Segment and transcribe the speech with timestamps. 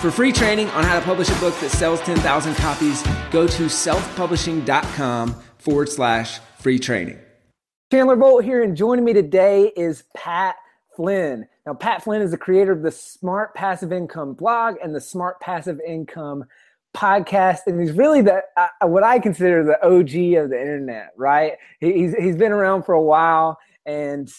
[0.00, 3.62] For free training on how to publish a book that sells 10,000 copies, go to
[3.62, 7.18] selfpublishing.com forward slash free training.
[7.90, 10.56] Chandler Bolt here, and joining me today is Pat
[10.94, 11.46] Flynn.
[11.64, 15.40] Now, Pat Flynn is the creator of the Smart Passive Income blog and the Smart
[15.40, 16.44] Passive Income
[16.94, 21.12] podcast, and he's really the uh, what I consider the OG of the internet.
[21.16, 21.52] Right?
[21.80, 24.30] He's he's been around for a while, and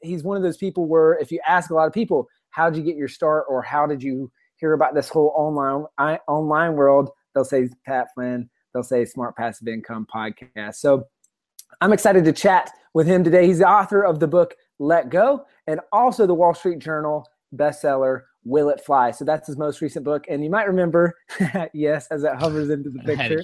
[0.00, 2.78] he's one of those people where if you ask a lot of people, "How did
[2.78, 4.32] you get your start?" or "How did you
[4.62, 9.36] hear about this whole online I, online world, they'll say Pat Flynn, they'll say Smart
[9.36, 10.76] Passive Income podcast.
[10.76, 11.02] So
[11.80, 13.46] I'm excited to chat with him today.
[13.46, 18.22] He's the author of the book Let Go and also the Wall Street Journal bestseller
[18.44, 19.10] Will It Fly.
[19.10, 20.26] So that's his most recent book.
[20.28, 21.12] And you might remember,
[21.74, 23.42] yes, as it hovers into the picture.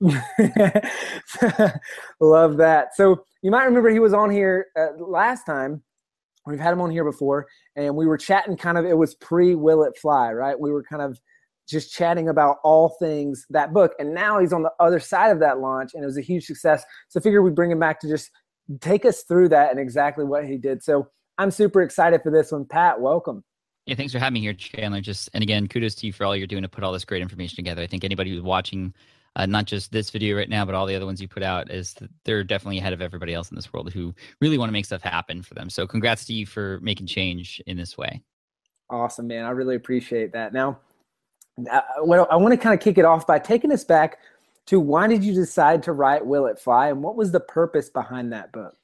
[2.20, 2.96] Love that.
[2.96, 5.82] So you might remember he was on here uh, last time
[6.46, 9.54] We've had him on here before, and we were chatting kind of, it was pre
[9.54, 10.58] Will It Fly, right?
[10.58, 11.18] We were kind of
[11.68, 13.92] just chatting about all things that book.
[13.98, 16.44] And now he's on the other side of that launch, and it was a huge
[16.44, 16.84] success.
[17.08, 18.30] So I figured we'd bring him back to just
[18.80, 20.82] take us through that and exactly what he did.
[20.82, 21.08] So
[21.38, 22.64] I'm super excited for this one.
[22.64, 23.44] Pat, welcome.
[23.86, 25.00] Yeah, thanks for having me here, Chandler.
[25.00, 27.22] Just and again, kudos to you for all you're doing to put all this great
[27.22, 27.82] information together.
[27.82, 28.94] I think anybody who's watching
[29.36, 31.70] uh, not just this video right now, but all the other ones you put out,
[31.70, 34.86] is they're definitely ahead of everybody else in this world who really want to make
[34.86, 35.70] stuff happen for them.
[35.70, 38.22] So congrats to you for making change in this way.
[38.88, 39.44] Awesome, man.
[39.44, 40.52] I really appreciate that.
[40.52, 40.78] Now,
[41.70, 44.18] uh, I want to kind of kick it off by taking us back
[44.66, 47.88] to why did you decide to write Will It Fly and what was the purpose
[47.90, 48.76] behind that book?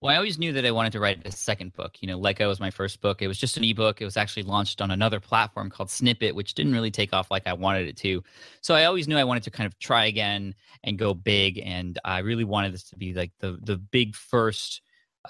[0.00, 1.96] Well, I always knew that I wanted to write a second book.
[2.00, 3.20] You know, Let Go was my first book.
[3.20, 4.00] It was just an ebook.
[4.00, 7.48] It was actually launched on another platform called Snippet, which didn't really take off like
[7.48, 8.22] I wanted it to.
[8.60, 11.60] So I always knew I wanted to kind of try again and go big.
[11.64, 14.82] And I really wanted this to be like the the big first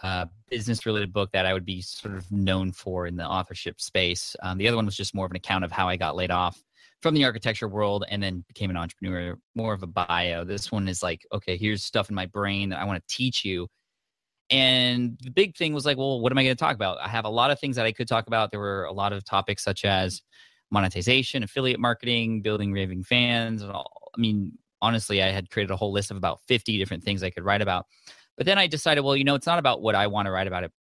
[0.03, 3.81] uh, business related book that I would be sort of known for in the authorship
[3.81, 4.37] space.
[4.43, 6.31] Um, the other one was just more of an account of how I got laid
[6.31, 6.63] off
[7.01, 10.45] from the architecture world and then became an entrepreneur, more of a bio.
[10.45, 13.47] This one is like, okay, here's stuff in my brain that I want to teach
[13.47, 13.69] you
[14.51, 16.99] and the big thing was like, well, what am I going to talk about?
[17.01, 18.51] I have a lot of things that I could talk about.
[18.51, 20.23] There were a lot of topics such as
[20.71, 23.63] monetization, affiliate marketing, building raving fans.
[23.63, 24.11] And all.
[24.17, 27.31] I mean, honestly, I had created a whole list of about 50 different things I
[27.31, 27.87] could write about.
[28.37, 30.47] But then I decided, well, you know, it's not about what I want to write
[30.47, 30.73] about it.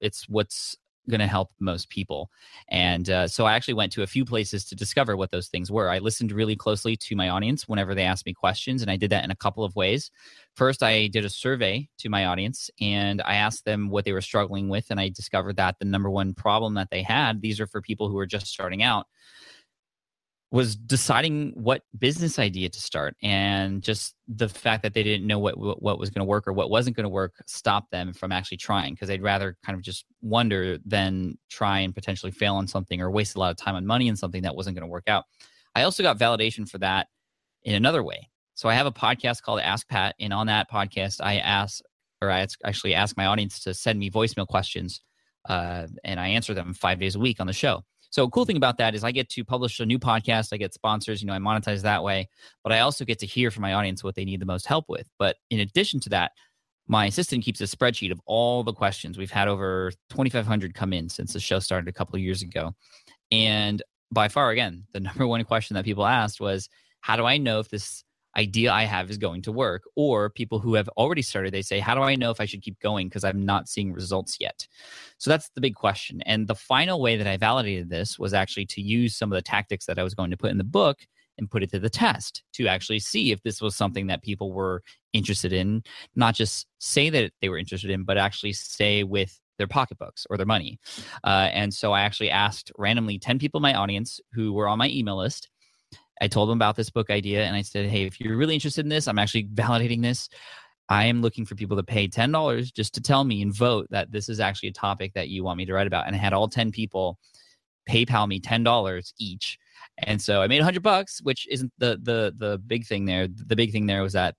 [0.00, 0.76] It's what's
[1.10, 2.30] going to help most people.
[2.68, 5.70] And uh, so I actually went to a few places to discover what those things
[5.70, 5.90] were.
[5.90, 9.10] I listened really closely to my audience whenever they asked me questions, and I did
[9.10, 10.10] that in a couple of ways.
[10.54, 14.20] First, I did a survey to my audience and I asked them what they were
[14.20, 14.86] struggling with.
[14.90, 18.08] And I discovered that the number one problem that they had, these are for people
[18.08, 19.06] who are just starting out,
[20.52, 25.38] was deciding what business idea to start and just the fact that they didn't know
[25.38, 28.30] what what was going to work or what wasn't going to work stopped them from
[28.30, 32.68] actually trying because they'd rather kind of just wonder than try and potentially fail on
[32.68, 34.92] something or waste a lot of time and money on something that wasn't going to
[34.92, 35.24] work out.
[35.74, 37.08] I also got validation for that
[37.62, 38.28] in another way.
[38.54, 41.82] So I have a podcast called Ask Pat and on that podcast I ask
[42.20, 45.00] or I actually ask my audience to send me voicemail questions
[45.48, 47.84] uh, and I answer them 5 days a week on the show.
[48.12, 50.52] So cool thing about that is I get to publish a new podcast.
[50.52, 52.28] I get sponsors, you know, I monetize that way,
[52.62, 54.84] but I also get to hear from my audience what they need the most help
[54.90, 55.08] with.
[55.18, 56.32] But in addition to that,
[56.86, 59.16] my assistant keeps a spreadsheet of all the questions.
[59.16, 62.74] We've had over 2,500 come in since the show started a couple of years ago.
[63.30, 66.68] And by far, again, the number one question that people asked was,
[67.00, 68.04] how do I know if this
[68.36, 69.82] idea I have is going to work.
[69.96, 72.62] Or people who have already started, they say, How do I know if I should
[72.62, 73.08] keep going?
[73.08, 74.66] Because I'm not seeing results yet.
[75.18, 76.22] So that's the big question.
[76.22, 79.42] And the final way that I validated this was actually to use some of the
[79.42, 81.00] tactics that I was going to put in the book
[81.38, 84.52] and put it to the test to actually see if this was something that people
[84.52, 85.82] were interested in,
[86.14, 90.36] not just say that they were interested in, but actually stay with their pocketbooks or
[90.36, 90.78] their money.
[91.24, 94.78] Uh, and so I actually asked randomly 10 people in my audience who were on
[94.78, 95.48] my email list
[96.22, 98.86] I told them about this book idea and I said, hey, if you're really interested
[98.86, 100.28] in this, I'm actually validating this.
[100.88, 104.12] I am looking for people to pay $10 just to tell me and vote that
[104.12, 106.06] this is actually a topic that you want me to write about.
[106.06, 107.18] And I had all 10 people
[107.90, 109.58] PayPal me $10 each.
[109.98, 113.26] And so I made 100 bucks, which isn't the the the big thing there.
[113.28, 114.36] The big thing there was that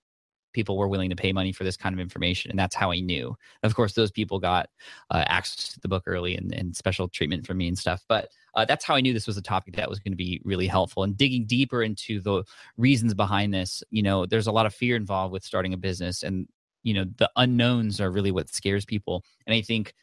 [0.54, 3.00] people were willing to pay money for this kind of information, and that's how I
[3.00, 3.36] knew.
[3.64, 4.70] Of course, those people got
[5.12, 8.04] uh, access to the book early and, and special treatment for me and stuff.
[8.08, 10.42] But uh, that's how I knew this was a topic that was going to be
[10.44, 11.04] really helpful.
[11.04, 12.44] And digging deeper into the
[12.78, 16.24] reasons behind this, you know, there's a lot of fear involved with starting a business,
[16.24, 16.48] and
[16.84, 19.24] you know, the unknowns are really what scares people.
[19.48, 19.94] And I think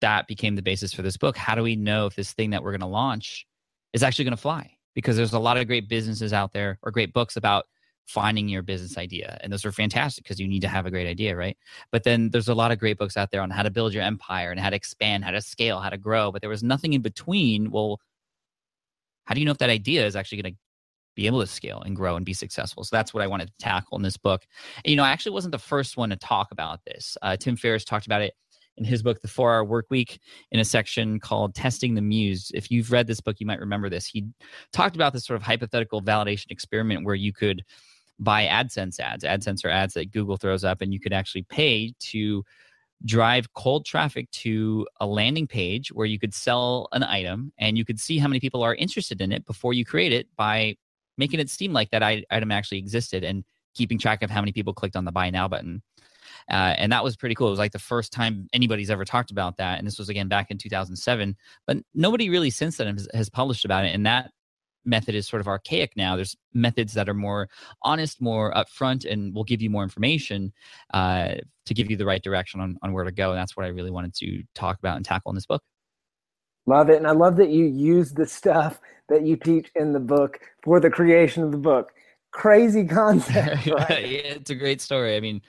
[0.00, 1.36] that became the basis for this book.
[1.36, 3.46] How do we know if this thing that we're going to launch
[3.92, 4.76] is actually going to fly?
[4.94, 7.66] Because there's a lot of great businesses out there or great books about
[8.10, 9.38] finding your business idea.
[9.40, 11.56] And those are fantastic because you need to have a great idea, right?
[11.92, 14.02] But then there's a lot of great books out there on how to build your
[14.02, 16.32] empire and how to expand, how to scale, how to grow.
[16.32, 17.70] But there was nothing in between.
[17.70, 18.00] Well,
[19.26, 20.58] how do you know if that idea is actually going to
[21.14, 22.82] be able to scale and grow and be successful?
[22.82, 24.42] So that's what I wanted to tackle in this book.
[24.84, 27.16] And, you know, I actually wasn't the first one to talk about this.
[27.22, 28.34] Uh, Tim Ferriss talked about it
[28.76, 30.18] in his book, The Four Hour Work Week,
[30.50, 32.50] in a section called Testing the Muse.
[32.54, 34.06] If you've read this book, you might remember this.
[34.06, 34.26] He
[34.72, 37.62] talked about this sort of hypothetical validation experiment where you could
[38.20, 39.24] buy AdSense ads.
[39.24, 42.44] AdSense are ads that Google throws up, and you could actually pay to
[43.06, 47.84] drive cold traffic to a landing page where you could sell an item and you
[47.84, 50.76] could see how many people are interested in it before you create it by
[51.16, 53.42] making it seem like that item actually existed and
[53.74, 55.82] keeping track of how many people clicked on the buy now button.
[56.50, 57.48] Uh, and that was pretty cool.
[57.48, 59.78] It was like the first time anybody's ever talked about that.
[59.78, 61.36] And this was again back in 2007.
[61.66, 63.94] But nobody really since then has, has published about it.
[63.94, 64.30] And that
[64.84, 66.16] method is sort of archaic now.
[66.16, 67.48] There's methods that are more
[67.82, 70.52] honest, more upfront, and will give you more information
[70.94, 71.34] uh,
[71.66, 73.30] to give you the right direction on, on where to go.
[73.30, 75.62] And that's what I really wanted to talk about and tackle in this book.
[76.66, 76.96] Love it.
[76.96, 80.80] And I love that you use the stuff that you teach in the book for
[80.80, 81.92] the creation of the book.
[82.32, 83.66] Crazy concept.
[83.66, 84.08] Right?
[84.08, 85.16] yeah, it's a great story.
[85.16, 85.42] I mean,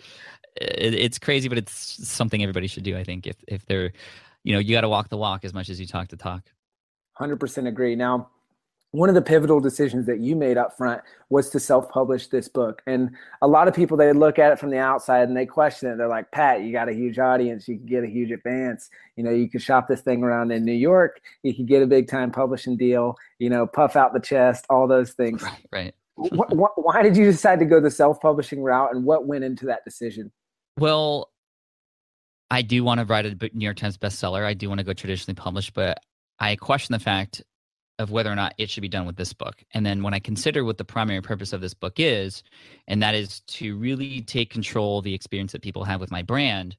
[0.60, 2.98] it, it's crazy, but it's something everybody should do.
[2.98, 3.94] I think if if they're,
[4.44, 6.44] you know, you got to walk the walk as much as you talk the talk.
[7.14, 7.96] Hundred percent agree.
[7.96, 8.30] Now,
[8.92, 12.82] one of the pivotal decisions that you made up front was to self-publish this book.
[12.86, 13.12] And
[13.42, 15.98] a lot of people they look at it from the outside and they question it.
[15.98, 17.68] They're like pat you got a huge audience.
[17.68, 18.90] You can get a huge advance.
[19.16, 21.22] You know you could shop this thing around in new york.
[21.44, 24.88] You could get a big time publishing deal you know puff out the chest all
[24.88, 25.42] those things.
[25.42, 25.96] Right, right.
[26.16, 30.32] why did you decide to go the self-publishing route and what went into that decision?
[30.78, 31.32] Well,
[32.50, 34.44] I do want to write a New York Times bestseller.
[34.44, 36.00] I do want to go traditionally published, but
[36.40, 37.42] I question the fact
[38.02, 39.64] of whether or not it should be done with this book.
[39.74, 42.44] And then when I consider what the primary purpose of this book is,
[42.88, 46.22] and that is to really take control of the experience that people have with my
[46.22, 46.76] brand,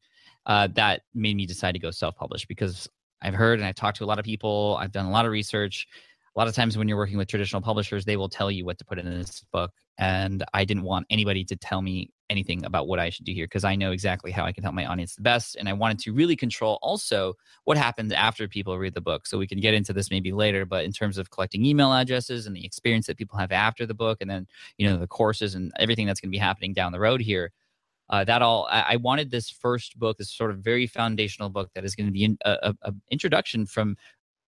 [0.46, 2.88] uh, that made me decide to go self-publish because
[3.22, 4.76] I've heard and I've talked to a lot of people.
[4.80, 5.86] I've done a lot of research.
[6.34, 8.78] A lot of times when you're working with traditional publishers, they will tell you what
[8.78, 9.70] to put in this book.
[9.98, 13.44] And I didn't want anybody to tell me anything about what I should do here
[13.44, 15.54] because I know exactly how I can help my audience the best.
[15.54, 17.34] And I wanted to really control also
[17.64, 19.26] what happens after people read the book.
[19.26, 22.46] So we can get into this maybe later, but in terms of collecting email addresses
[22.46, 24.46] and the experience that people have after the book, and then,
[24.78, 27.52] you know, the courses and everything that's going to be happening down the road here.
[28.10, 31.70] Uh, that all I, I, wanted this first book this sort of very foundational book
[31.74, 32.76] that is going to be an
[33.10, 33.96] introduction from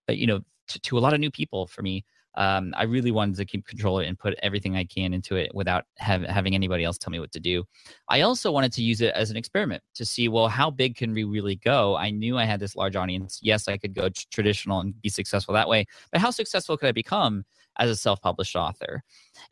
[0.09, 2.05] uh, you know to, a lot of new people for me
[2.37, 5.55] um, I really wanted to keep control it and put everything I can into it
[5.55, 7.65] without have, having anybody else tell me what to do.
[8.09, 11.13] I also wanted to use it as an experiment to see, well, how big can
[11.13, 11.97] we really go?
[11.97, 13.39] I knew I had this large audience.
[13.43, 16.89] Yes, I could go t- traditional and be successful that way, but how successful could
[16.89, 17.45] I become
[17.79, 19.03] as a self-published author?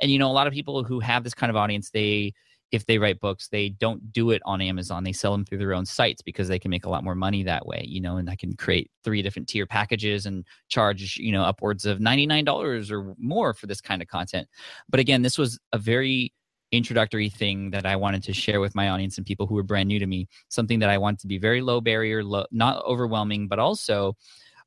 [0.00, 2.34] And you know, a lot of people who have this kind of audience, they
[2.72, 5.04] if they write books, they don't do it on Amazon.
[5.04, 7.42] They sell them through their own sites because they can make a lot more money
[7.42, 11.32] that way, you know, and I can create three different tier packages and charge, you
[11.32, 14.48] know, upwards of $99 or more for this kind of content.
[14.88, 16.32] But again, this was a very
[16.72, 19.88] introductory thing that I wanted to share with my audience and people who were brand
[19.88, 23.48] new to me, something that I want to be very low barrier, low, not overwhelming,
[23.48, 24.16] but also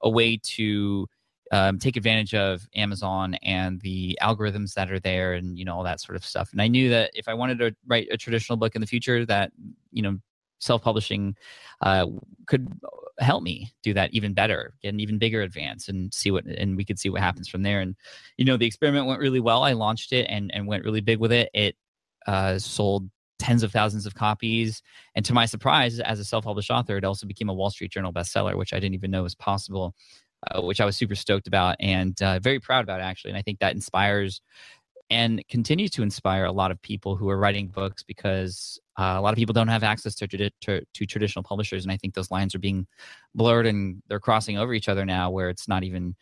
[0.03, 1.07] a way to
[1.51, 5.83] um, take advantage of Amazon and the algorithms that are there and you know all
[5.83, 6.51] that sort of stuff.
[6.51, 9.25] And I knew that if I wanted to write a traditional book in the future,
[9.25, 9.51] that
[9.91, 10.17] you know
[10.59, 11.35] self-publishing
[11.81, 12.07] uh,
[12.47, 12.67] could
[13.19, 16.75] help me do that even better, get an even bigger advance, and see what and
[16.75, 17.81] we could see what happens from there.
[17.81, 17.95] And
[18.37, 19.63] you know the experiment went really well.
[19.63, 21.49] I launched it and and went really big with it.
[21.53, 21.75] It
[22.27, 24.81] uh, sold tens of thousands of copies.
[25.15, 27.91] And to my surprise, as a self published author, it also became a Wall Street
[27.91, 29.93] Journal bestseller, which I didn't even know was possible
[30.51, 33.31] uh, which I was super stoked about and uh, very proud about actually.
[33.31, 34.41] And I think that inspires
[35.09, 39.21] and continues to inspire a lot of people who are writing books because uh, a
[39.21, 42.31] lot of people don't have access to, to, to traditional publishers, and I think those
[42.31, 42.87] lines are being
[43.35, 46.15] blurred and they're crossing over each other now, where it's not even.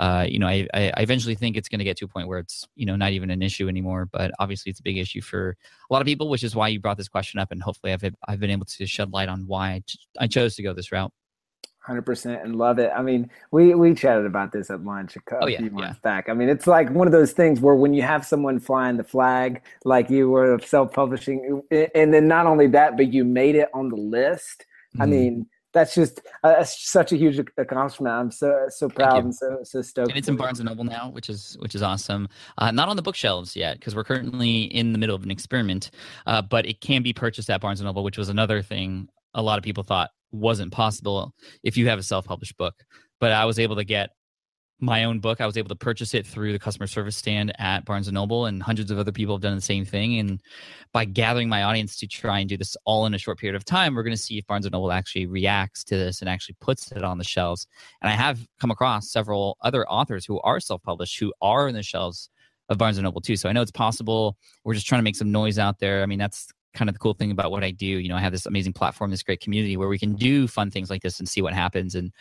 [0.00, 2.38] Uh, you know, I, I eventually think it's going to get to a point where
[2.38, 4.06] it's, you know, not even an issue anymore.
[4.06, 5.56] But obviously, it's a big issue for
[5.90, 7.50] a lot of people, which is why you brought this question up.
[7.50, 9.82] And hopefully, I've I've been able to shed light on why
[10.20, 11.12] I chose to go this route.
[11.88, 12.92] Hundred percent and love it.
[12.94, 15.98] I mean, we we chatted about this at lunch a, a oh, yeah, few months
[15.98, 16.10] yeah.
[16.10, 16.28] back.
[16.28, 19.04] I mean, it's like one of those things where when you have someone flying the
[19.04, 21.62] flag, like you were self-publishing,
[21.94, 24.66] and then not only that, but you made it on the list.
[24.96, 25.00] Mm.
[25.00, 25.10] I mm-hmm.
[25.10, 28.14] mean, that's just uh, such a huge accomplishment.
[28.14, 30.10] I'm so so proud and so so stoked.
[30.10, 32.28] And it's in Barnes and Noble now, which is which is awesome.
[32.56, 35.90] Uh, not on the bookshelves yet because we're currently in the middle of an experiment,
[36.26, 39.42] uh, but it can be purchased at Barnes and Noble, which was another thing a
[39.42, 41.32] lot of people thought wasn't possible
[41.62, 42.74] if you have a self-published book.
[43.20, 44.10] But I was able to get
[44.80, 45.40] my own book.
[45.40, 48.46] I was able to purchase it through the customer service stand at Barnes and Noble,
[48.46, 50.18] and hundreds of other people have done the same thing.
[50.20, 50.40] And
[50.92, 53.64] by gathering my audience to try and do this all in a short period of
[53.64, 56.56] time, we're going to see if Barnes and Noble actually reacts to this and actually
[56.60, 57.66] puts it on the shelves.
[58.02, 61.82] And I have come across several other authors who are self-published who are in the
[61.82, 62.30] shelves
[62.68, 63.34] of Barnes and Noble too.
[63.34, 64.36] So I know it's possible.
[64.62, 66.02] We're just trying to make some noise out there.
[66.02, 67.86] I mean, that's kind of the cool thing about what I do.
[67.86, 70.70] You know, I have this amazing platform, this great community where we can do fun
[70.70, 71.94] things like this and see what happens.
[71.94, 72.12] And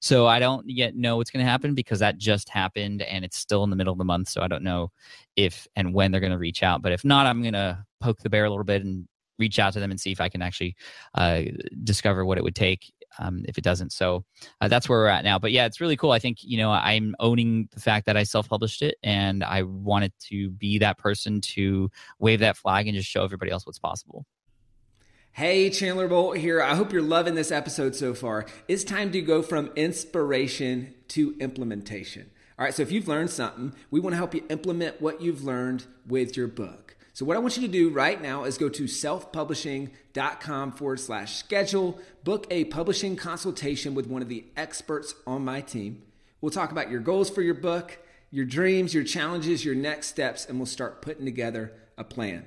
[0.00, 3.38] so I don't yet know what's going to happen because that just happened and it's
[3.38, 4.28] still in the middle of the month.
[4.28, 4.90] So I don't know
[5.36, 6.82] if and when they're going to reach out.
[6.82, 9.08] But if not, I'm going to poke the bear a little bit and
[9.38, 10.76] reach out to them and see if I can actually
[11.14, 11.42] uh,
[11.84, 13.92] discover what it would take um, if it doesn't.
[13.92, 14.24] So
[14.60, 15.38] uh, that's where we're at now.
[15.38, 16.12] But yeah, it's really cool.
[16.12, 19.62] I think, you know, I'm owning the fact that I self published it and I
[19.62, 23.78] wanted to be that person to wave that flag and just show everybody else what's
[23.78, 24.24] possible.
[25.32, 26.62] Hey, Chandler Bolt here.
[26.62, 28.46] I hope you're loving this episode so far.
[28.68, 32.30] It's time to go from inspiration to implementation.
[32.58, 35.44] All right, so if you've learned something, we want to help you implement what you've
[35.44, 36.95] learned with your book.
[37.16, 41.36] So, what I want you to do right now is go to selfpublishing.com forward slash
[41.36, 46.02] schedule, book a publishing consultation with one of the experts on my team.
[46.42, 47.96] We'll talk about your goals for your book,
[48.30, 52.44] your dreams, your challenges, your next steps, and we'll start putting together a plan.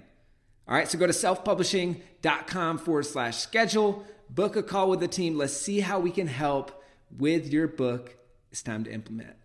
[0.67, 5.35] All right, so go to selfpublishing.com forward slash schedule, book a call with the team.
[5.35, 6.83] Let's see how we can help
[7.17, 8.17] with your book.
[8.51, 9.38] It's time to implement.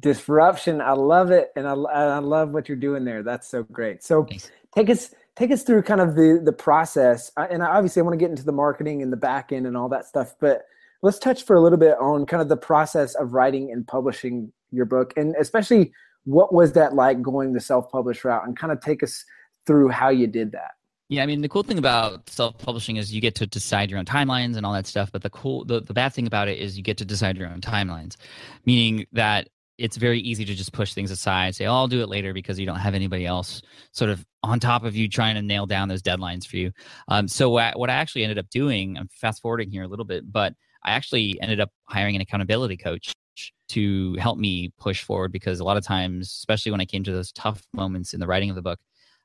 [0.00, 0.80] Disruption.
[0.80, 1.52] I love it.
[1.56, 3.22] And I, I love what you're doing there.
[3.22, 4.02] That's so great.
[4.02, 4.50] So Thanks.
[4.74, 7.30] take us take us through kind of the the process.
[7.36, 9.88] And obviously I want to get into the marketing and the back end and all
[9.90, 10.62] that stuff, but
[11.02, 14.52] let's touch for a little bit on kind of the process of writing and publishing
[14.70, 15.92] your book and especially
[16.24, 19.24] what was that like going the self-published route and kind of take us
[19.66, 20.72] through how you did that.
[21.08, 24.06] Yeah, I mean the cool thing about self-publishing is you get to decide your own
[24.06, 25.12] timelines and all that stuff.
[25.12, 27.48] But the cool, the, the bad thing about it is you get to decide your
[27.48, 28.16] own timelines,
[28.64, 29.48] meaning that
[29.78, 32.58] it's very easy to just push things aside, say, "Oh, I'll do it later," because
[32.58, 33.62] you don't have anybody else
[33.92, 36.72] sort of on top of you trying to nail down those deadlines for you.
[37.08, 40.04] Um, so what, what I actually ended up doing, I'm fast forwarding here a little
[40.04, 40.54] bit, but
[40.84, 43.12] I actually ended up hiring an accountability coach
[43.70, 47.12] to help me push forward because a lot of times, especially when I came to
[47.12, 48.78] those tough moments in the writing of the book,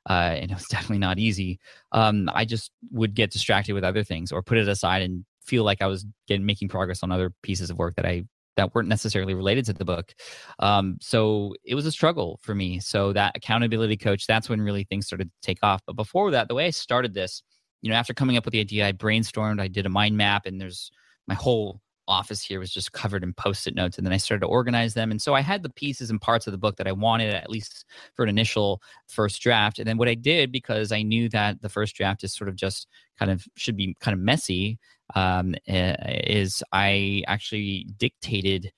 [0.08, 1.60] uh, and it was definitely not easy.
[1.92, 5.64] Um, I just would get distracted with other things or put it aside and feel
[5.64, 8.24] like I was getting making progress on other pieces of work that I
[8.60, 10.14] that weren't necessarily related to the book.
[10.58, 12.78] Um, so it was a struggle for me.
[12.78, 15.80] So that accountability coach, that's when really things started to take off.
[15.86, 17.42] But before that, the way I started this,
[17.80, 20.44] you know, after coming up with the idea, I brainstormed, I did a mind map,
[20.44, 20.90] and there's
[21.26, 24.46] my whole office here was just covered in post-it notes and then i started to
[24.48, 26.92] organize them and so i had the pieces and parts of the book that i
[26.92, 27.84] wanted at least
[28.16, 31.68] for an initial first draft and then what i did because i knew that the
[31.68, 34.76] first draft is sort of just kind of should be kind of messy
[35.14, 35.94] um, eh,
[36.26, 38.72] is i actually dictated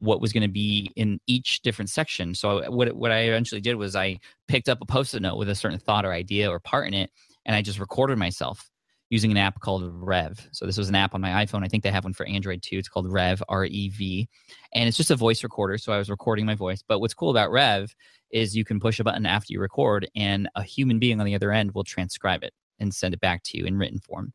[0.00, 3.76] what was going to be in each different section so what, what i eventually did
[3.76, 6.86] was i picked up a post-it note with a certain thought or idea or part
[6.86, 7.10] in it
[7.46, 8.70] and i just recorded myself
[9.10, 10.48] using an app called Rev.
[10.52, 11.64] So this was an app on my iPhone.
[11.64, 12.76] I think they have one for Android too.
[12.76, 14.28] It's called Rev, R E V,
[14.74, 15.78] and it's just a voice recorder.
[15.78, 16.82] So I was recording my voice.
[16.86, 17.94] But what's cool about Rev
[18.30, 21.34] is you can push a button after you record, and a human being on the
[21.34, 24.32] other end will transcribe it and send it back to you in written form.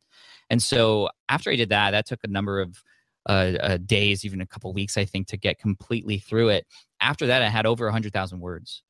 [0.49, 2.83] And so after I did that, that took a number of
[3.27, 6.65] uh, uh, days, even a couple weeks, I think, to get completely through it.
[6.99, 8.83] After that, I had over 100,000 words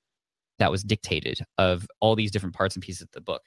[0.60, 3.42] that was dictated of all these different parts and pieces of the book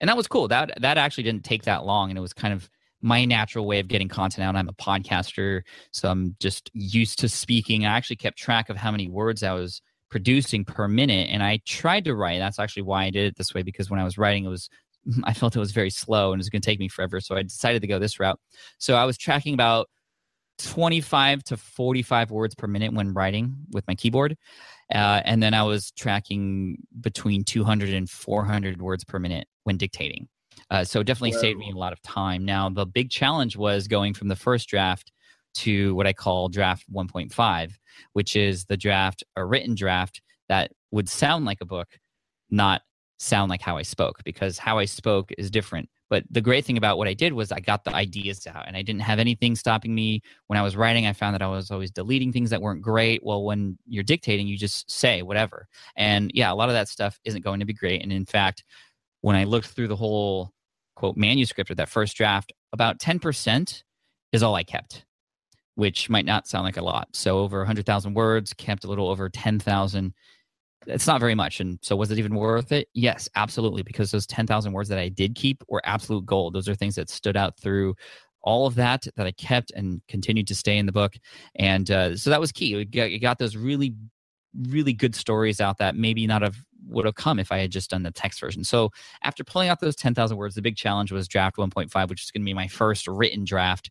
[0.00, 0.48] and that was cool.
[0.48, 2.68] That that actually didn't take that long, and it was kind of
[3.02, 4.56] my natural way of getting content out.
[4.56, 7.84] I'm a podcaster, so I'm just used to speaking.
[7.84, 11.60] I actually kept track of how many words I was producing per minute, and I
[11.66, 12.38] tried to write.
[12.38, 14.68] That's actually why I did it this way because when I was writing, it was
[15.24, 17.20] I felt it was very slow and it was going to take me forever.
[17.20, 18.40] So I decided to go this route.
[18.78, 19.88] So I was tracking about
[20.58, 24.36] 25 to 45 words per minute when writing with my keyboard.
[24.94, 30.28] Uh, and then I was tracking between 200 and 400 words per minute when dictating.
[30.70, 32.44] Uh, so definitely saved me a lot of time.
[32.44, 35.10] Now, the big challenge was going from the first draft
[35.54, 37.72] to what I call draft 1.5,
[38.12, 41.88] which is the draft, a written draft that would sound like a book,
[42.50, 42.82] not
[43.20, 46.76] sound like how I spoke, because how I spoke is different But the great thing
[46.76, 49.54] about what I did was I got the ideas out and I didn't have anything
[49.54, 50.22] stopping me.
[50.48, 53.24] When I was writing, I found that I was always deleting things that weren't great.
[53.24, 55.68] Well, when you're dictating, you just say whatever.
[55.96, 58.02] And yeah, a lot of that stuff isn't going to be great.
[58.02, 58.64] And in fact,
[59.20, 60.50] when I looked through the whole
[60.96, 63.82] quote manuscript or that first draft, about 10%
[64.32, 65.04] is all I kept,
[65.76, 67.08] which might not sound like a lot.
[67.12, 70.12] So over 100,000 words, kept a little over 10,000
[70.86, 71.60] it's not very much.
[71.60, 72.88] And so, was it even worth it?
[72.94, 73.82] Yes, absolutely.
[73.82, 76.54] Because those 10,000 words that I did keep were absolute gold.
[76.54, 77.94] Those are things that stood out through
[78.42, 81.14] all of that that I kept and continued to stay in the book.
[81.56, 82.86] And uh, so that was key.
[82.92, 83.94] You got those really,
[84.68, 86.56] really good stories out that maybe not have
[86.86, 88.64] would have come if I had just done the text version.
[88.64, 88.90] So
[89.22, 92.42] after pulling out those 10,000 words, the big challenge was draft 1.5, which is going
[92.42, 93.90] to be my first written draft.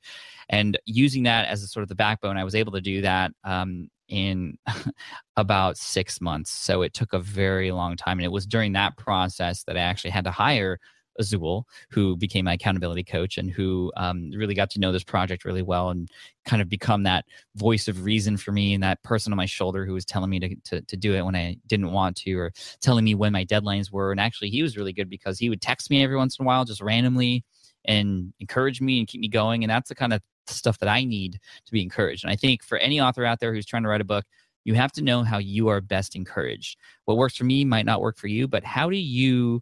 [0.49, 3.31] And using that as a sort of the backbone, I was able to do that
[3.43, 4.57] um, in
[5.37, 6.51] about six months.
[6.51, 8.19] So it took a very long time.
[8.19, 10.79] And it was during that process that I actually had to hire
[11.19, 15.45] Azul, who became my accountability coach and who um, really got to know this project
[15.45, 16.09] really well and
[16.45, 17.25] kind of become that
[17.55, 20.39] voice of reason for me and that person on my shoulder who was telling me
[20.39, 22.51] to, to, to do it when I didn't want to or
[22.81, 24.11] telling me when my deadlines were.
[24.11, 26.47] And actually, he was really good because he would text me every once in a
[26.47, 27.43] while just randomly
[27.85, 29.63] and encourage me and keep me going.
[29.63, 30.21] And that's the kind of
[30.55, 32.23] stuff that I need to be encouraged.
[32.23, 34.25] And I think for any author out there who's trying to write a book,
[34.65, 36.77] you have to know how you are best encouraged.
[37.05, 39.61] What works for me might not work for you, but how do you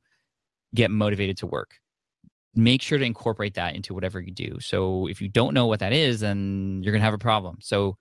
[0.73, 1.75] get motivated to work?
[2.55, 4.57] Make sure to incorporate that into whatever you do.
[4.59, 7.57] So if you don't know what that is, then you're going to have a problem.
[7.61, 7.97] So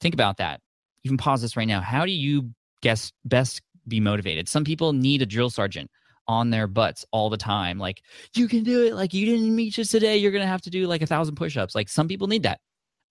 [0.00, 0.60] think about that.
[1.04, 1.80] Even pause this right now.
[1.80, 2.50] How do you
[2.82, 4.48] guess best be motivated?
[4.48, 5.90] Some people need a drill sergeant
[6.28, 7.78] on their butts all the time.
[7.78, 8.02] Like,
[8.34, 8.94] you can do it.
[8.94, 10.18] Like, you didn't meet just today.
[10.18, 11.74] You're going to have to do like a thousand push ups.
[11.74, 12.60] Like, some people need that.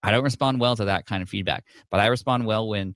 [0.03, 2.95] I don't respond well to that kind of feedback, but I respond well when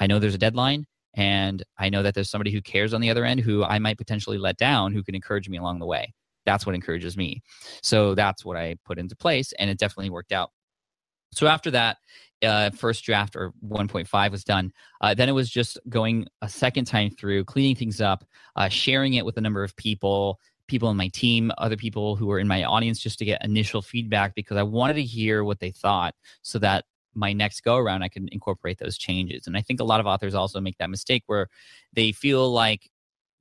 [0.00, 0.84] I know there's a deadline
[1.14, 3.98] and I know that there's somebody who cares on the other end who I might
[3.98, 6.12] potentially let down who can encourage me along the way.
[6.46, 7.42] That's what encourages me.
[7.82, 10.50] So that's what I put into place, and it definitely worked out.
[11.32, 11.98] So after that,
[12.42, 14.72] uh, first draft or 1.5 was done.
[15.00, 18.24] Uh, then it was just going a second time through, cleaning things up,
[18.56, 22.26] uh, sharing it with a number of people, people in my team, other people who
[22.26, 25.60] were in my audience, just to get initial feedback because I wanted to hear what
[25.60, 26.84] they thought so that
[27.14, 29.46] my next go around I can incorporate those changes.
[29.46, 31.48] And I think a lot of authors also make that mistake where
[31.92, 32.88] they feel like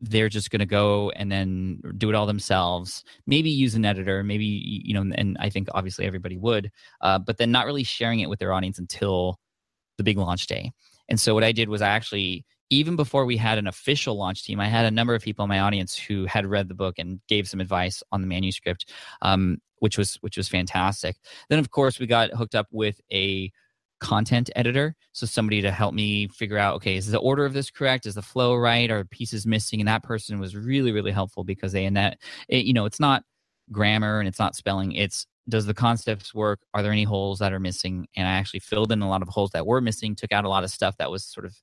[0.01, 3.03] they're just going to go and then do it all themselves.
[3.27, 7.37] Maybe use an editor maybe you know and i think obviously everybody would uh, but
[7.37, 9.39] then not really sharing it with their audience until
[9.97, 10.71] the big launch day.
[11.09, 14.43] And so what i did was i actually even before we had an official launch
[14.43, 16.99] team i had a number of people in my audience who had read the book
[16.99, 21.17] and gave some advice on the manuscript um, which was which was fantastic.
[21.49, 23.51] Then of course we got hooked up with a
[23.99, 24.95] content editor.
[25.11, 28.05] So somebody to help me figure out, okay, is the order of this correct?
[28.05, 28.89] Is the flow right?
[28.89, 29.79] Are pieces missing?
[29.79, 32.99] And that person was really, really helpful because they, and that, it, you know, it's
[32.99, 33.23] not
[33.71, 34.93] grammar and it's not spelling.
[34.93, 36.59] It's, does the concepts work?
[36.73, 38.07] Are there any holes that are missing?
[38.15, 40.49] And I actually filled in a lot of holes that were missing, took out a
[40.49, 41.55] lot of stuff that was sort of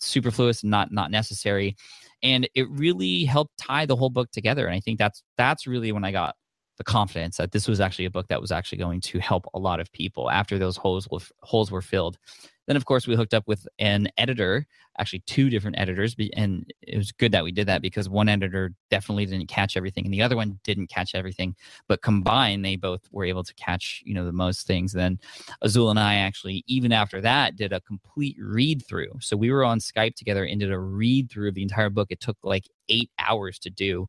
[0.00, 1.76] superfluous and not, not necessary.
[2.22, 4.66] And it really helped tie the whole book together.
[4.66, 6.36] And I think that's, that's really when I got
[6.78, 9.58] the confidence that this was actually a book that was actually going to help a
[9.58, 12.18] lot of people after those holes were, holes were filled.
[12.66, 16.96] Then, of course, we hooked up with an editor, actually two different editors, and it
[16.96, 20.22] was good that we did that because one editor definitely didn't catch everything, and the
[20.22, 21.56] other one didn't catch everything.
[21.88, 24.92] But combined, they both were able to catch, you know, the most things.
[24.92, 25.18] Then
[25.60, 29.12] Azul and I actually, even after that, did a complete read through.
[29.20, 32.08] So we were on Skype together and did a read through of the entire book.
[32.10, 34.06] It took like eight hours to do,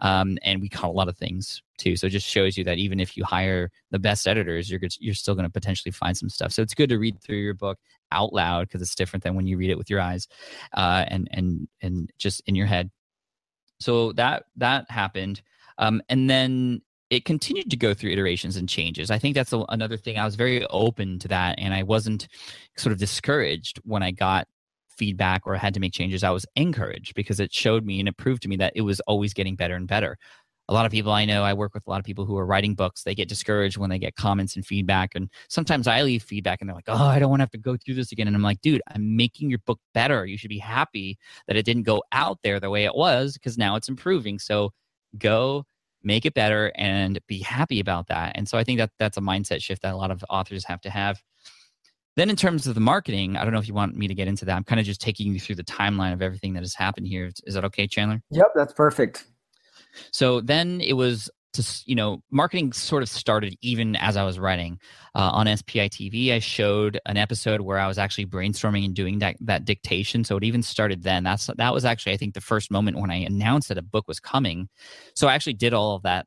[0.00, 1.96] um, and we caught a lot of things too.
[1.96, 5.14] So it just shows you that even if you hire the best editors, you're you're
[5.14, 6.52] still going to potentially find some stuff.
[6.52, 7.78] So it's good to read through your book
[8.12, 10.28] out loud because it's different than when you read it with your eyes
[10.74, 12.90] uh, and and and just in your head.
[13.80, 15.42] So that that happened,
[15.78, 19.10] um, and then it continued to go through iterations and changes.
[19.10, 20.18] I think that's a, another thing.
[20.18, 22.28] I was very open to that, and I wasn't
[22.76, 24.48] sort of discouraged when I got
[24.96, 26.24] feedback or had to make changes.
[26.24, 29.00] I was encouraged because it showed me and it proved to me that it was
[29.00, 30.16] always getting better and better
[30.68, 32.46] a lot of people I know, I work with a lot of people who are
[32.46, 33.04] writing books.
[33.04, 35.14] They get discouraged when they get comments and feedback.
[35.14, 37.58] And sometimes I leave feedback and they're like, oh, I don't want to have to
[37.58, 38.26] go through this again.
[38.26, 40.26] And I'm like, dude, I'm making your book better.
[40.26, 43.56] You should be happy that it didn't go out there the way it was because
[43.56, 44.40] now it's improving.
[44.40, 44.72] So
[45.18, 45.64] go
[46.02, 48.32] make it better and be happy about that.
[48.34, 50.80] And so I think that that's a mindset shift that a lot of authors have
[50.82, 51.22] to have.
[52.16, 54.26] Then, in terms of the marketing, I don't know if you want me to get
[54.26, 54.56] into that.
[54.56, 57.30] I'm kind of just taking you through the timeline of everything that has happened here.
[57.44, 58.22] Is that okay, Chandler?
[58.30, 59.26] Yep, that's perfect.
[60.12, 64.38] So then it was to, you know, marketing sort of started even as I was
[64.38, 64.78] writing.
[65.14, 69.18] Uh, on SPI TV, I showed an episode where I was actually brainstorming and doing
[69.20, 70.24] that, that dictation.
[70.24, 71.24] So it even started then.
[71.24, 74.06] That's that was actually, I think, the first moment when I announced that a book
[74.06, 74.68] was coming.
[75.14, 76.26] So I actually did all of that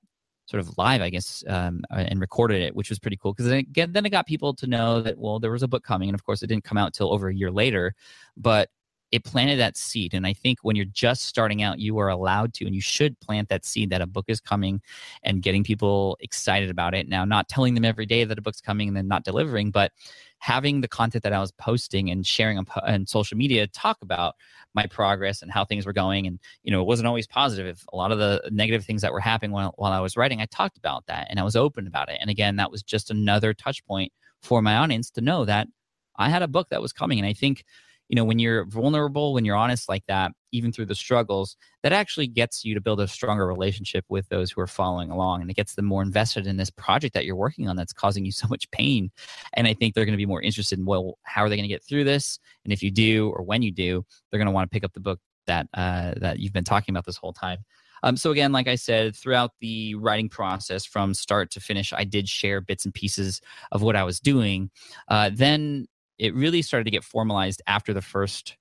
[0.49, 3.47] sort of live, I guess, um, uh, and recorded it, which was pretty cool because
[3.47, 6.09] then, it, then it got people to know that well, there was a book coming,
[6.09, 7.93] and of course, it didn't come out till over a year later,
[8.35, 8.69] but
[9.11, 10.13] it planted that seed.
[10.13, 13.19] And I think when you're just starting out, you are allowed to and you should
[13.19, 14.81] plant that seed that a book is coming
[15.23, 17.07] and getting people excited about it.
[17.07, 19.91] Now, not telling them every day that a book's coming and then not delivering, but
[20.39, 24.35] having the content that I was posting and sharing on, on social media talk about
[24.73, 26.27] my progress and how things were going.
[26.27, 27.83] And, you know, it wasn't always positive.
[27.91, 30.45] A lot of the negative things that were happening while, while I was writing, I
[30.45, 32.17] talked about that and I was open about it.
[32.21, 35.67] And again, that was just another touch point for my audience to know that
[36.15, 37.19] I had a book that was coming.
[37.19, 37.65] And I think,
[38.09, 41.93] you know, when you're vulnerable, when you're honest like that, even through the struggles, that
[41.93, 45.41] actually gets you to build a stronger relationship with those who are following along.
[45.41, 48.25] And it gets them more invested in this project that you're working on that's causing
[48.25, 49.11] you so much pain.
[49.53, 51.69] And I think they're going to be more interested in, well, how are they going
[51.69, 52.39] to get through this?
[52.63, 54.93] And if you do, or when you do, they're going to want to pick up
[54.93, 57.59] the book that uh, that you've been talking about this whole time.
[58.03, 62.05] Um, so again, like I said, throughout the writing process from start to finish, I
[62.05, 63.41] did share bits and pieces
[63.71, 64.71] of what I was doing.
[65.07, 65.87] Uh, then
[66.19, 68.57] it really started to get formalized after the first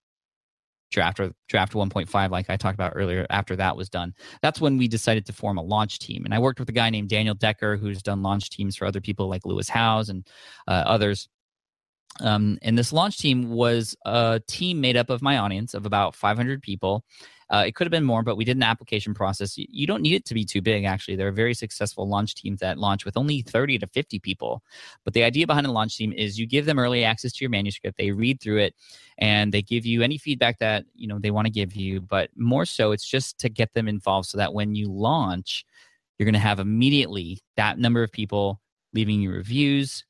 [0.90, 4.14] draft or draft 1.5 like i talked about earlier after that was done.
[4.40, 6.88] That's when we decided to form a launch team and i worked with a guy
[6.90, 10.26] named daniel decker who's done launch teams for other people like lewis howes and
[10.66, 11.28] uh, others.
[12.20, 16.16] Um, and this launch team was a team made up of my audience of about
[16.16, 17.04] 500 people
[17.50, 19.56] uh, it could have been more, but we did an application process.
[19.56, 21.16] You don't need it to be too big, actually.
[21.16, 24.62] There are very successful launch teams that launch with only 30 to 50 people.
[25.04, 27.50] But the idea behind a launch team is you give them early access to your
[27.50, 28.74] manuscript, they read through it,
[29.16, 32.00] and they give you any feedback that you know they want to give you.
[32.00, 35.64] But more so, it's just to get them involved so that when you launch,
[36.18, 38.60] you're going to have immediately that number of people
[38.92, 40.04] leaving you reviews,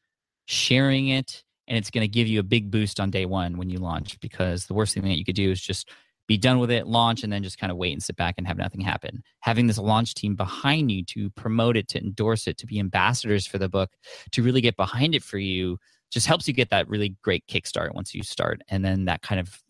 [0.46, 3.70] sharing it, and it's going to give you a big boost on day one when
[3.70, 5.88] you launch because the worst thing that you could do is just
[6.28, 8.46] be done with it, launch, and then just kind of wait and sit back and
[8.46, 9.22] have nothing happen.
[9.40, 13.46] Having this launch team behind you to promote it, to endorse it, to be ambassadors
[13.46, 13.90] for the book,
[14.32, 15.78] to really get behind it for you,
[16.10, 18.60] just helps you get that really great kickstart once you start.
[18.68, 19.60] And then that kind of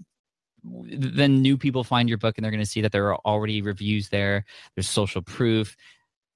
[0.65, 3.63] then new people find your book and they're going to see that there are already
[3.63, 4.45] reviews there.
[4.75, 5.77] There's social proof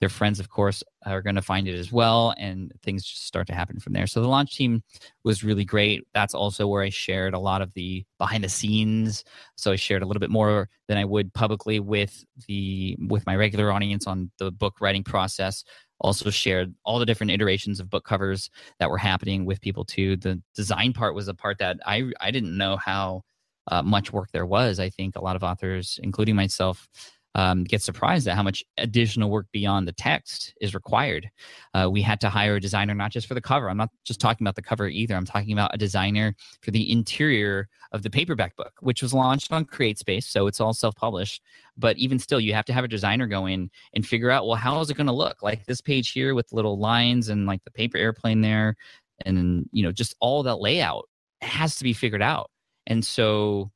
[0.02, 3.46] their friends, of course, are going to find it as well, and things just start
[3.46, 4.08] to happen from there.
[4.08, 4.82] So the launch team
[5.22, 6.02] was really great.
[6.12, 9.22] That's also where I shared a lot of the behind the scenes.
[9.54, 13.36] So I shared a little bit more than I would publicly with the with my
[13.36, 15.62] regular audience on the book writing process.
[16.00, 20.16] Also shared all the different iterations of book covers that were happening with people too.
[20.16, 23.22] The design part was a part that I I didn't know how
[23.68, 24.80] uh, much work there was.
[24.80, 26.88] I think a lot of authors, including myself,
[27.34, 31.30] um, get surprised at how much additional work beyond the text is required.
[31.74, 33.70] Uh, we had to hire a designer not just for the cover.
[33.70, 35.14] I'm not just talking about the cover either.
[35.14, 39.52] I'm talking about a designer for the interior of the paperback book, which was launched
[39.52, 41.42] on CreateSpace, so it's all self-published.
[41.76, 44.56] But even still, you have to have a designer go in and figure out, well,
[44.56, 45.42] how is it going to look?
[45.42, 48.76] Like this page here with little lines and like the paper airplane there,
[49.24, 51.08] and you know, just all that layout
[51.40, 52.50] has to be figured out.
[52.86, 53.70] And so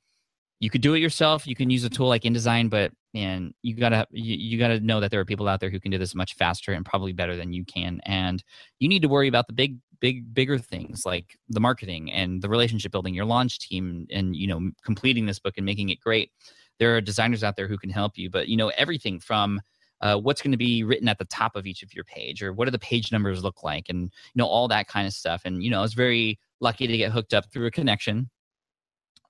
[0.60, 1.46] you could do it yourself.
[1.46, 5.00] You can use a tool like InDesign, but and you gotta you, you, gotta know
[5.00, 7.36] that there are people out there who can do this much faster and probably better
[7.36, 8.44] than you can and
[8.78, 12.48] you need to worry about the big big bigger things like the marketing and the
[12.48, 16.30] relationship building your launch team and you know completing this book and making it great
[16.78, 19.60] there are designers out there who can help you but you know everything from
[20.02, 22.52] uh, what's going to be written at the top of each of your page or
[22.52, 25.42] what do the page numbers look like and you know all that kind of stuff
[25.46, 28.28] and you know i was very lucky to get hooked up through a connection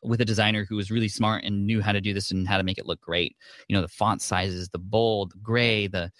[0.06, 2.58] with a designer who was really smart and knew how to do this and how
[2.58, 3.36] to make it look great.
[3.68, 6.10] You know, the font sizes, the bold, the gray, the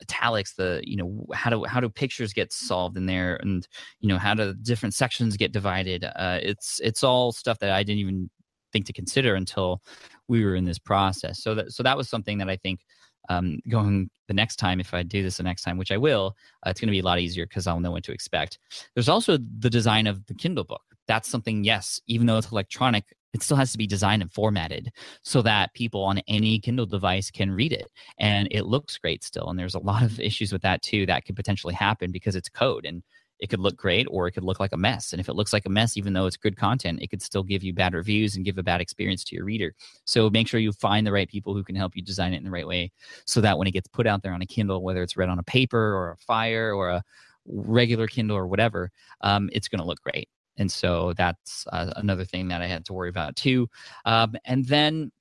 [0.00, 3.66] italics, the you know how do how do pictures get solved in there, and
[4.00, 6.04] you know how do different sections get divided.
[6.04, 8.30] Uh, it's it's all stuff that I didn't even
[8.72, 9.82] think to consider until
[10.28, 11.42] we were in this process.
[11.42, 12.80] So that so that was something that I think
[13.28, 16.34] um, going the next time, if I do this the next time, which I will,
[16.66, 18.58] uh, it's going to be a lot easier because I'll know what to expect.
[18.94, 20.82] There's also the design of the Kindle book.
[21.06, 24.90] That's something, yes, even though it's electronic, it still has to be designed and formatted
[25.22, 29.48] so that people on any Kindle device can read it and it looks great still.
[29.48, 32.48] And there's a lot of issues with that too that could potentially happen because it's
[32.48, 33.02] code and
[33.40, 35.12] it could look great or it could look like a mess.
[35.12, 37.42] And if it looks like a mess, even though it's good content, it could still
[37.42, 39.74] give you bad reviews and give a bad experience to your reader.
[40.06, 42.44] So make sure you find the right people who can help you design it in
[42.44, 42.90] the right way
[43.26, 45.38] so that when it gets put out there on a Kindle, whether it's read on
[45.38, 47.02] a paper or a Fire or a
[47.46, 50.28] regular Kindle or whatever, um, it's going to look great.
[50.58, 53.68] And so that's uh, another thing that I had to worry about too.
[54.04, 55.12] Um, and then,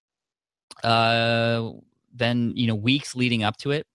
[0.84, 1.72] uh,
[2.14, 3.88] then you know, weeks leading up to it,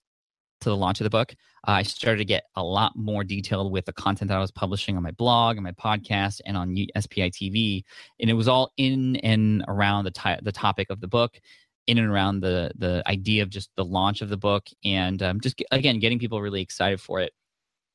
[0.61, 1.35] to the launch of the book,
[1.67, 4.53] uh, I started to get a lot more detailed with the content that I was
[4.53, 7.83] publishing on my blog and my podcast and on SPI TV,
[8.21, 11.41] and it was all in and around the t- the topic of the book.
[11.89, 15.41] in and around the the idea of just the launch of the book and um,
[15.41, 17.33] just again getting people really excited for it.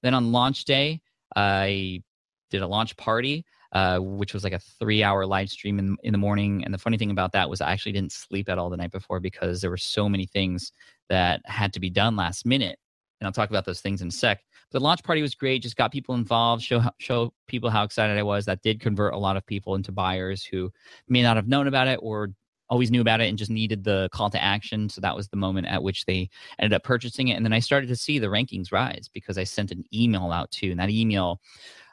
[0.04, 1.02] Then on launch day,
[1.36, 2.04] I
[2.50, 6.12] did a launch party, uh, which was like a three hour live stream in, in
[6.12, 6.64] the morning.
[6.64, 8.92] And the funny thing about that was I actually didn't sleep at all the night
[8.92, 10.72] before because there were so many things
[11.10, 12.80] that had to be done last minute.
[13.20, 14.42] And I'll talk about those things in a sec.
[14.72, 15.64] The launch party was great.
[15.64, 18.46] Just got people involved, show show people how excited I was.
[18.46, 20.72] That did convert a lot of people into buyers who
[21.08, 22.32] may not have known about it or
[22.70, 24.90] always knew about it and just needed the call to action.
[24.90, 26.30] So that was the moment at which they
[26.60, 27.36] ended up purchasing it.
[27.36, 30.52] And then I started to see the rankings rise because I sent an email out
[30.52, 30.72] too.
[30.72, 31.40] And that email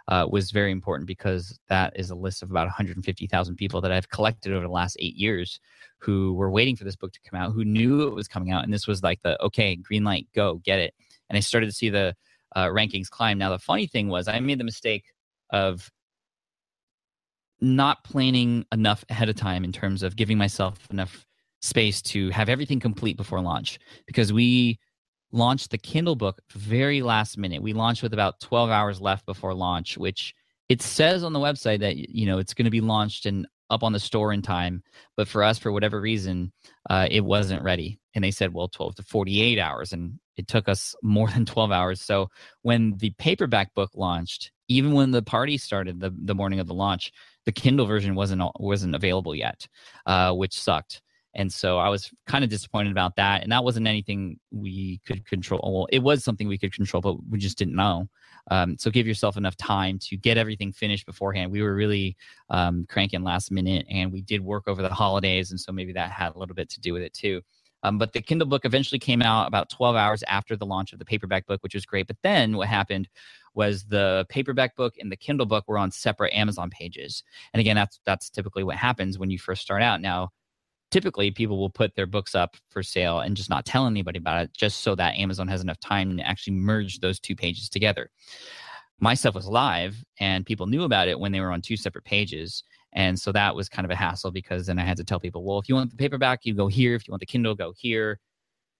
[0.08, 4.08] uh, was very important because that is a list of about 150,000 people that I've
[4.08, 5.60] collected over the last eight years
[5.98, 8.64] who were waiting for this book to come out, who knew it was coming out.
[8.64, 10.94] And this was like the okay, green light, go, get it.
[11.30, 12.14] And I started to see the
[12.54, 13.38] uh, rankings climb.
[13.38, 15.04] Now, the funny thing was, I made the mistake
[15.50, 15.90] of
[17.60, 21.24] not planning enough ahead of time in terms of giving myself enough
[21.62, 24.78] space to have everything complete before launch because we
[25.34, 27.62] launched the Kindle book very last minute.
[27.62, 30.34] We launched with about 12 hours left before launch, which
[30.68, 33.82] it says on the website that you know it's going to be launched and up
[33.82, 34.82] on the store in time.
[35.16, 36.52] But for us, for whatever reason,
[36.88, 37.98] uh, it wasn't ready.
[38.14, 39.92] And they said, well, 12 to 48 hours.
[39.92, 42.00] And it took us more than 12 hours.
[42.00, 42.28] So
[42.62, 46.74] when the paperback book launched, even when the party started the, the morning of the
[46.74, 47.12] launch,
[47.44, 49.66] the Kindle version wasn't wasn't available yet,
[50.06, 51.02] uh, which sucked.
[51.34, 53.42] And so I was kind of disappointed about that.
[53.42, 55.60] And that wasn't anything we could control.
[55.64, 58.08] Well, it was something we could control, but we just didn't know.
[58.50, 61.50] Um, so give yourself enough time to get everything finished beforehand.
[61.50, 62.16] We were really
[62.50, 65.50] um, cranking last minute and we did work over the holidays.
[65.50, 67.42] And so maybe that had a little bit to do with it too.
[67.84, 70.98] Um, but the Kindle book eventually came out about 12 hours after the launch of
[70.98, 72.06] the paperback book, which was great.
[72.06, 73.08] But then what happened
[73.54, 77.22] was the paperback book and the Kindle book were on separate Amazon pages.
[77.52, 80.00] And again, that's that's typically what happens when you first start out.
[80.00, 80.30] Now,
[80.94, 84.40] typically people will put their books up for sale and just not tell anybody about
[84.40, 88.11] it just so that Amazon has enough time to actually merge those two pages together.
[89.00, 92.04] My stuff was live and people knew about it when they were on two separate
[92.04, 92.62] pages.
[92.92, 95.42] And so that was kind of a hassle because then I had to tell people,
[95.42, 96.94] well, if you want the paperback, you go here.
[96.94, 98.20] If you want the Kindle, go here.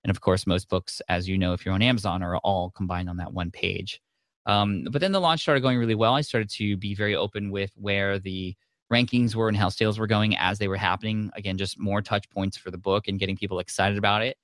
[0.05, 3.09] And of course, most books, as you know, if you're on Amazon, are all combined
[3.09, 4.01] on that one page.
[4.47, 6.15] Um, but then the launch started going really well.
[6.15, 8.55] I started to be very open with where the
[8.93, 11.31] rankings were and how sales were going as they were happening.
[11.35, 14.37] Again, just more touch points for the book and getting people excited about it.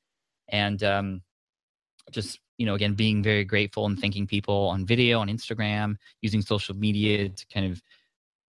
[0.49, 1.23] And um,
[2.11, 6.43] just, you know, again, being very grateful and thanking people on video, on Instagram, using
[6.43, 7.83] social media to kind of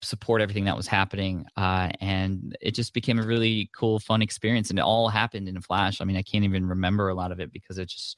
[0.02, 1.44] support everything that was happening.
[1.56, 4.70] Uh, and it just became a really cool, fun experience.
[4.70, 6.00] And it all happened in a flash.
[6.00, 8.16] I mean, I can't even remember a lot of it because it just,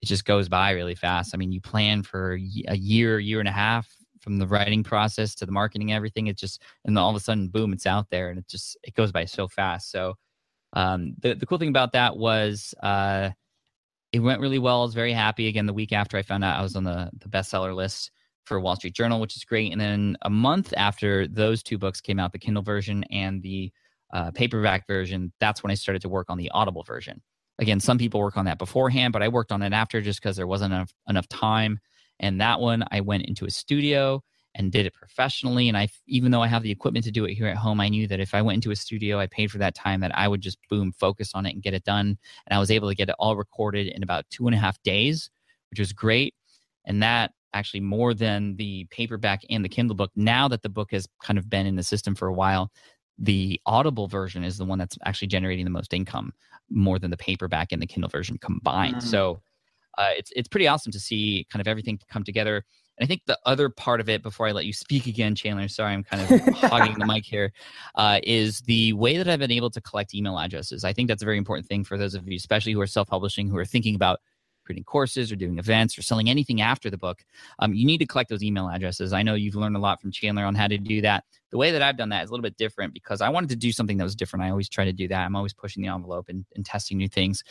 [0.00, 1.34] it just goes by really fast.
[1.34, 5.34] I mean, you plan for a year, year and a half from the writing process
[5.36, 6.28] to the marketing, everything.
[6.28, 8.94] It just and all of a sudden, boom, it's out there, and it just it
[8.94, 9.90] goes by so fast.
[9.90, 10.14] So
[10.72, 13.30] um, the the cool thing about that was uh,
[14.12, 14.80] it went really well.
[14.80, 15.48] I was very happy.
[15.48, 18.10] Again, the week after I found out I was on the the bestseller list
[18.44, 19.72] for Wall Street Journal, which is great.
[19.72, 23.72] And then a month after those two books came out, the Kindle version and the
[24.12, 27.22] uh, paperback version, that's when I started to work on the Audible version.
[27.58, 30.36] Again, some people work on that beforehand, but I worked on it after just because
[30.36, 31.78] there wasn't enough, enough time.
[32.20, 34.22] And that one, I went into a studio
[34.54, 35.68] and did it professionally.
[35.68, 37.88] And I, even though I have the equipment to do it here at home, I
[37.88, 40.28] knew that if I went into a studio, I paid for that time, that I
[40.28, 42.18] would just boom, focus on it and get it done.
[42.46, 44.80] And I was able to get it all recorded in about two and a half
[44.82, 45.30] days,
[45.70, 46.34] which was great.
[46.84, 50.10] And that actually more than the paperback and the Kindle book.
[50.14, 52.70] Now that the book has kind of been in the system for a while,
[53.18, 56.32] the Audible version is the one that's actually generating the most income
[56.70, 58.96] more than the paperback and the Kindle version combined.
[58.96, 59.02] Mm.
[59.02, 59.40] So
[60.00, 62.64] uh, it's it's pretty awesome to see kind of everything come together.
[62.96, 65.68] And I think the other part of it, before I let you speak again, Chandler,
[65.68, 67.52] sorry, I'm kind of hogging the mic here,
[67.94, 70.84] uh, is the way that I've been able to collect email addresses.
[70.84, 73.48] I think that's a very important thing for those of you, especially who are self-publishing,
[73.48, 74.20] who are thinking about
[74.70, 77.24] creating courses or doing events or selling anything after the book,
[77.58, 79.12] um, you need to collect those email addresses.
[79.12, 81.24] I know you've learned a lot from Chandler on how to do that.
[81.50, 83.56] The way that I've done that is a little bit different because I wanted to
[83.56, 84.44] do something that was different.
[84.44, 85.24] I always try to do that.
[85.26, 87.42] I'm always pushing the envelope and, and testing new things.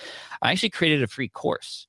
[0.41, 1.88] I actually created a free course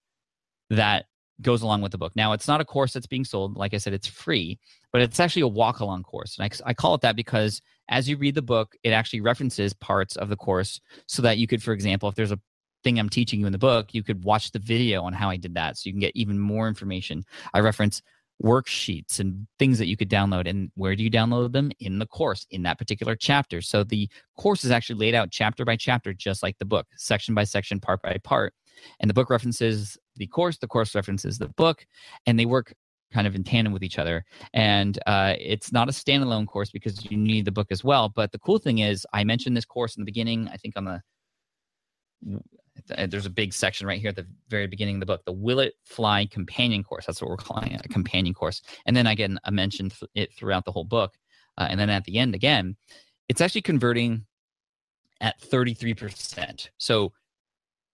[0.71, 1.07] that
[1.43, 2.15] goes along with the book.
[2.17, 3.57] Now, it's not a course that's being sold.
[3.57, 4.59] Like I said, it's free,
[4.93, 6.39] but it's actually a walk along course.
[6.39, 9.73] And I, I, call it that because as you read the book, it actually references
[9.73, 12.41] parts of the course so that you could, for example, if there's a
[12.85, 15.37] thing I'm teaching you in the book, you could watch the video on how I
[15.37, 15.77] did that.
[15.77, 17.25] So you can get even more information.
[17.55, 18.03] I reference
[18.43, 20.49] worksheets and things that you could download.
[20.49, 21.71] And where do you download them?
[21.81, 23.61] In the course, in that particular chapter.
[23.61, 27.35] So the course is actually laid out chapter by chapter, just like the book, section
[27.35, 28.55] by section, part by part.
[29.01, 31.87] And the book references the course, the course references the book,
[32.27, 32.75] and they work
[33.13, 34.25] kind of in tandem with each other.
[34.55, 38.09] And uh, it's not a standalone course because you need the book as well.
[38.09, 40.85] But the cool thing is, I mentioned this course in the beginning, I think on
[40.85, 41.03] the
[43.09, 45.59] there's a big section right here at the very beginning of the book, the Will
[45.59, 47.07] It Fly companion course.
[47.07, 48.63] That's what we're calling it, a companion course.
[48.87, 51.15] And then again, I mentioned it throughout the whole book.
[51.59, 52.77] Uh, and then at the end again,
[53.29, 54.25] it's actually converting
[55.21, 56.69] at 33%.
[56.79, 57.13] So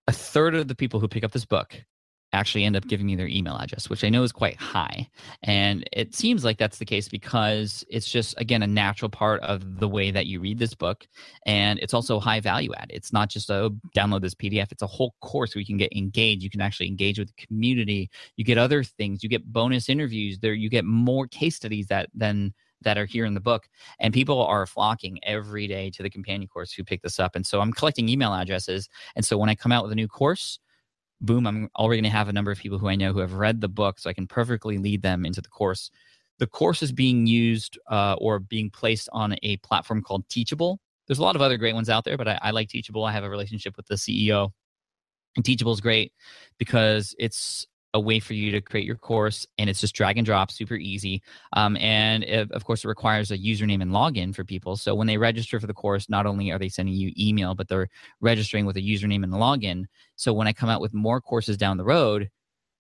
[0.07, 1.85] a third of the people who pick up this book
[2.33, 2.89] actually end up mm.
[2.89, 5.09] giving me their email address, which I know is quite high.
[5.43, 9.79] And it seems like that's the case because it's just, again, a natural part of
[9.79, 11.07] the way that you read this book.
[11.47, 12.91] And it's also high value add.
[12.91, 15.97] It's not just a download this PDF, it's a whole course where you can get
[15.97, 16.43] engaged.
[16.43, 18.11] You can actually engage with the community.
[18.37, 22.11] You get other things, you get bonus interviews there, you get more case studies that
[22.15, 23.69] than that are here in the book
[24.01, 27.47] and people are flocking every day to the companion course who pick this up and
[27.47, 30.59] so i'm collecting email addresses and so when i come out with a new course
[31.21, 33.35] boom, I'm already going to have a number of people who I know who have
[33.35, 35.91] read the book, so I can perfectly lead them into the course.
[36.39, 40.81] The course is being used uh, or being placed on a platform called Teachable.
[41.07, 43.05] There's a lot of other great ones out there, but I, I like Teachable.
[43.05, 44.51] I have a relationship with the CEO,
[45.37, 46.13] and Teachable is great
[46.59, 50.27] because it's a way for you to create your course and it's just drag and
[50.27, 51.23] drop super easy.
[51.55, 54.77] Um, and of course it requires a username and login for people.
[54.77, 57.69] So when they register for the course not only are they sending you email but
[57.69, 57.89] they're
[58.21, 59.87] registering with a username and login.
[60.15, 62.31] So when i come out with more courses down the road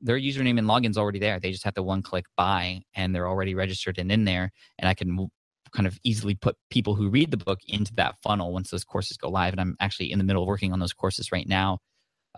[0.02, 1.40] their username and login's already there.
[1.40, 4.88] They just have to one click buy and they're already registered and in there and
[4.88, 5.31] i can
[5.72, 9.16] kind of easily put people who read the book into that funnel once those courses
[9.16, 9.55] go live.
[9.55, 11.81] And i'm actually in the middle of working on those courses right now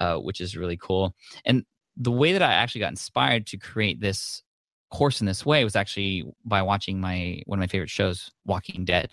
[0.01, 1.15] uh, which is really cool.
[1.45, 1.65] And
[1.99, 4.43] the way that I actually got inspired to create this
[4.91, 8.85] course in this way was actually by watching my one of my favorite shows, Walking
[8.85, 9.11] Dead,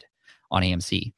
[0.51, 1.13] on AMC.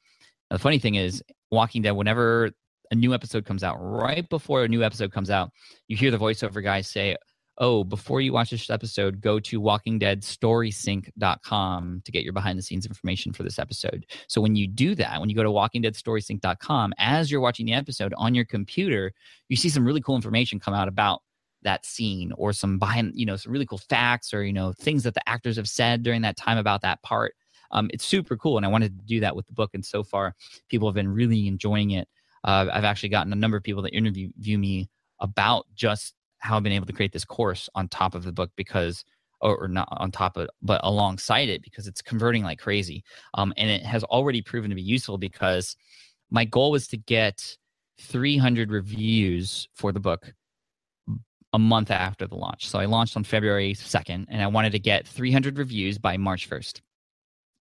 [0.50, 2.50] Now, the funny thing is, Walking Dead, whenever
[2.90, 5.50] a new episode comes out, right before a new episode comes out,
[5.88, 7.16] you hear the voiceover guy say,
[7.60, 12.86] Oh, before you watch this episode, go to walkingdeadstorysync.com to get your behind the scenes
[12.86, 14.06] information for this episode.
[14.28, 18.14] So when you do that, when you go to walkingdeadstorysync.com, as you're watching the episode
[18.16, 19.12] on your computer,
[19.48, 21.22] you see some really cool information come out about
[21.62, 25.02] that scene or some behind you know some really cool facts or you know things
[25.02, 27.34] that the actors have said during that time about that part.
[27.70, 30.02] Um, it's super cool and i wanted to do that with the book and so
[30.02, 30.34] far
[30.70, 32.08] people have been really enjoying it.
[32.44, 34.88] Uh, i've actually gotten a number of people that interview me
[35.20, 38.50] about just how i've been able to create this course on top of the book
[38.56, 39.04] because
[39.40, 43.04] or, or not on top of but alongside it because it's converting like crazy.
[43.34, 45.76] Um, and it has already proven to be useful because
[46.30, 47.56] my goal was to get
[48.00, 50.32] 300 reviews for the book
[51.52, 52.68] a month after the launch.
[52.68, 56.48] So I launched on February 2nd and I wanted to get 300 reviews by March
[56.48, 56.80] 1st.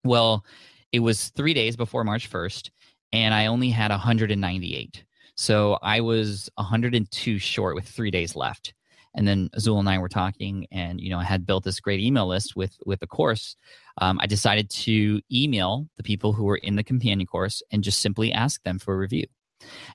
[0.03, 0.45] Well,
[0.91, 2.69] it was three days before March 1st
[3.11, 5.03] and I only had 198.
[5.35, 8.73] So I was 102 short with three days left.
[9.15, 12.01] And then Azul and I were talking, and you know, I had built this great
[12.01, 13.55] email list with with the course.
[14.01, 17.99] Um, I decided to email the people who were in the companion course and just
[17.99, 19.25] simply ask them for a review.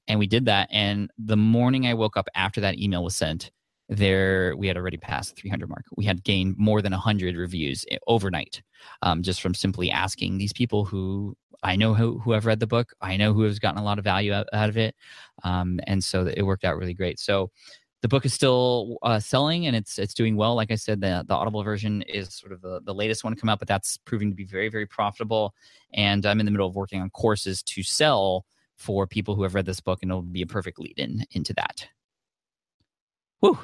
[0.08, 0.68] And we did that.
[0.72, 3.50] And the morning I woke up after that email was sent,
[3.90, 5.84] there we had already passed the 300 mark.
[5.96, 8.62] We had gained more than 100 reviews eh, overnight
[9.02, 12.66] um, just from simply asking these people who i know who, who have read the
[12.66, 12.92] book.
[13.02, 14.94] I know who has gotten a lot of value out, out of it.
[15.42, 17.18] Um, and so it worked out really great.
[17.18, 17.50] So
[18.00, 20.54] the book is still uh, selling and it's it's doing well.
[20.54, 23.40] Like i said the, the audible version is sort of the, the latest one to
[23.40, 25.52] come out but that's proving to be very very profitable.
[25.94, 29.54] And i'm in the middle of working on courses to sell for people who have
[29.54, 31.88] read this book and it'll be a perfect lead in into that.
[33.40, 33.58] Whew.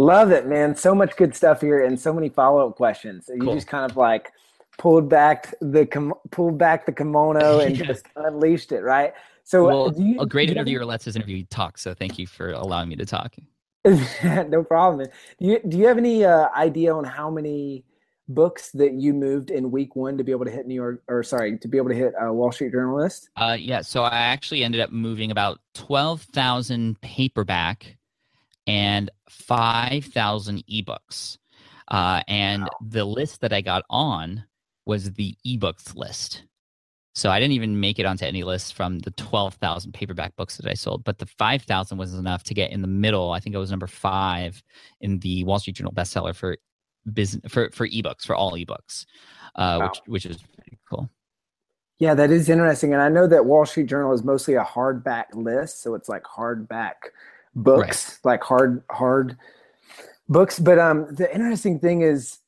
[0.00, 0.74] Love it, man.
[0.74, 3.28] So much good stuff here and so many follow up questions.
[3.28, 3.54] You cool.
[3.54, 4.32] just kind of like
[4.78, 7.84] pulled back the com- pulled back the kimono and yeah.
[7.84, 9.12] just unleashed it, right?
[9.44, 11.76] So, well, you, a great interviewer lets his interview talk.
[11.76, 13.34] So, thank you for allowing me to talk.
[13.84, 15.06] no problem.
[15.38, 17.84] Do you do you have any uh, idea on how many
[18.26, 21.22] books that you moved in week one to be able to hit New York, or
[21.22, 23.28] sorry, to be able to hit uh, Wall Street Journal list?
[23.36, 23.82] Uh, yeah.
[23.82, 27.98] So I actually ended up moving about twelve thousand paperback
[28.66, 31.38] and 5,000 ebooks.
[31.88, 32.68] Uh, and wow.
[32.80, 34.44] the list that I got on
[34.86, 36.44] was the ebooks list.
[37.14, 40.70] So I didn't even make it onto any list from the 12,000 paperback books that
[40.70, 43.32] I sold, but the 5,000 was enough to get in the middle.
[43.32, 44.62] I think I was number five
[45.00, 46.56] in the Wall Street Journal bestseller for
[47.12, 49.06] business for, for ebooks, for all ebooks,
[49.56, 49.88] uh, wow.
[49.88, 51.10] which, which is pretty cool.
[51.98, 52.94] Yeah, that is interesting.
[52.94, 55.82] And I know that Wall Street Journal is mostly a hardback list.
[55.82, 56.94] So it's like hardback
[57.54, 58.32] books, right.
[58.32, 59.36] like hard hard
[60.28, 60.58] books.
[60.58, 62.38] But um, the interesting thing is,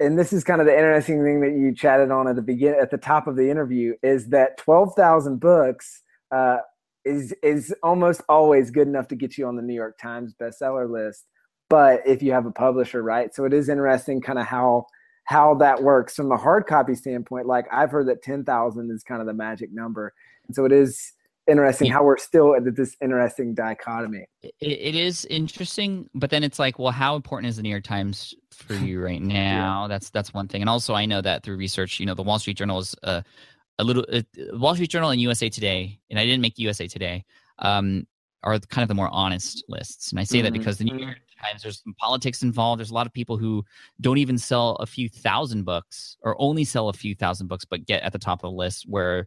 [0.00, 2.74] and this is kind of the interesting thing that you chatted on at the begin
[2.80, 6.58] at the top of the interview is that twelve thousand books uh,
[7.04, 10.90] is is almost always good enough to get you on the New York Times bestseller
[10.90, 11.24] list.
[11.68, 13.34] But if you have a publisher, right?
[13.34, 14.86] So it is interesting, kind of how
[15.24, 17.46] how that works from a hard copy standpoint.
[17.46, 20.12] Like I've heard that ten thousand is kind of the magic number,
[20.46, 21.12] and so it is
[21.52, 21.94] interesting yeah.
[21.94, 24.24] how we're still at this interesting dichotomy.
[24.42, 27.84] It, it is interesting, but then it's like, well, how important is the New York
[27.84, 29.82] Times for you right now?
[29.82, 29.88] yeah.
[29.88, 30.62] That's that's one thing.
[30.62, 33.22] And also, I know that through research, you know, the Wall Street Journal is a,
[33.78, 34.22] a little uh,
[34.54, 37.24] Wall Street Journal and USA Today, and I didn't make USA Today.
[37.58, 38.06] Um,
[38.44, 40.10] are kind of the more honest lists.
[40.10, 40.46] And I say mm-hmm.
[40.46, 42.80] that because the New York Times, there's some politics involved.
[42.80, 43.64] There's a lot of people who
[44.00, 47.86] don't even sell a few thousand books or only sell a few thousand books, but
[47.86, 49.26] get at the top of the list where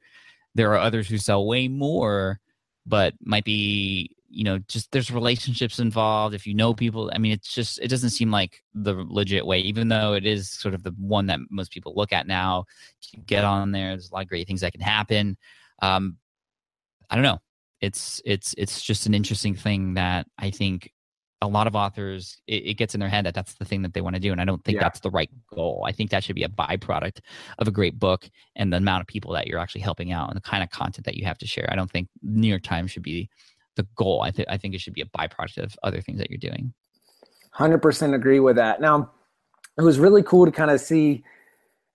[0.56, 2.39] there are others who sell way more,
[2.86, 6.36] but might be, you know, just there's relationships involved.
[6.36, 9.60] If you know people, I mean, it's just, it doesn't seem like the legit way,
[9.60, 12.66] even though it is sort of the one that most people look at now.
[13.14, 15.38] You get on there, there's a lot of great things that can happen.
[15.82, 16.18] Um,
[17.10, 17.39] I don't know
[17.82, 20.91] it's it's it's just an interesting thing that I think
[21.42, 23.94] a lot of authors it, it, gets in their head that that's the thing that
[23.94, 24.82] they want to do and i don't think yeah.
[24.82, 27.20] that's the right goal i think that should be a byproduct
[27.60, 30.38] of a great book and the amount of people that you're actually helping out and
[30.38, 32.92] the kind of content that you have to share i don't think new york times
[32.92, 33.30] should be
[33.76, 36.30] the goal i, th- I think it should be a byproduct of other things that
[36.30, 36.74] you're doing
[37.56, 39.12] 100% agree with that now
[39.78, 41.24] it was really cool to kind of see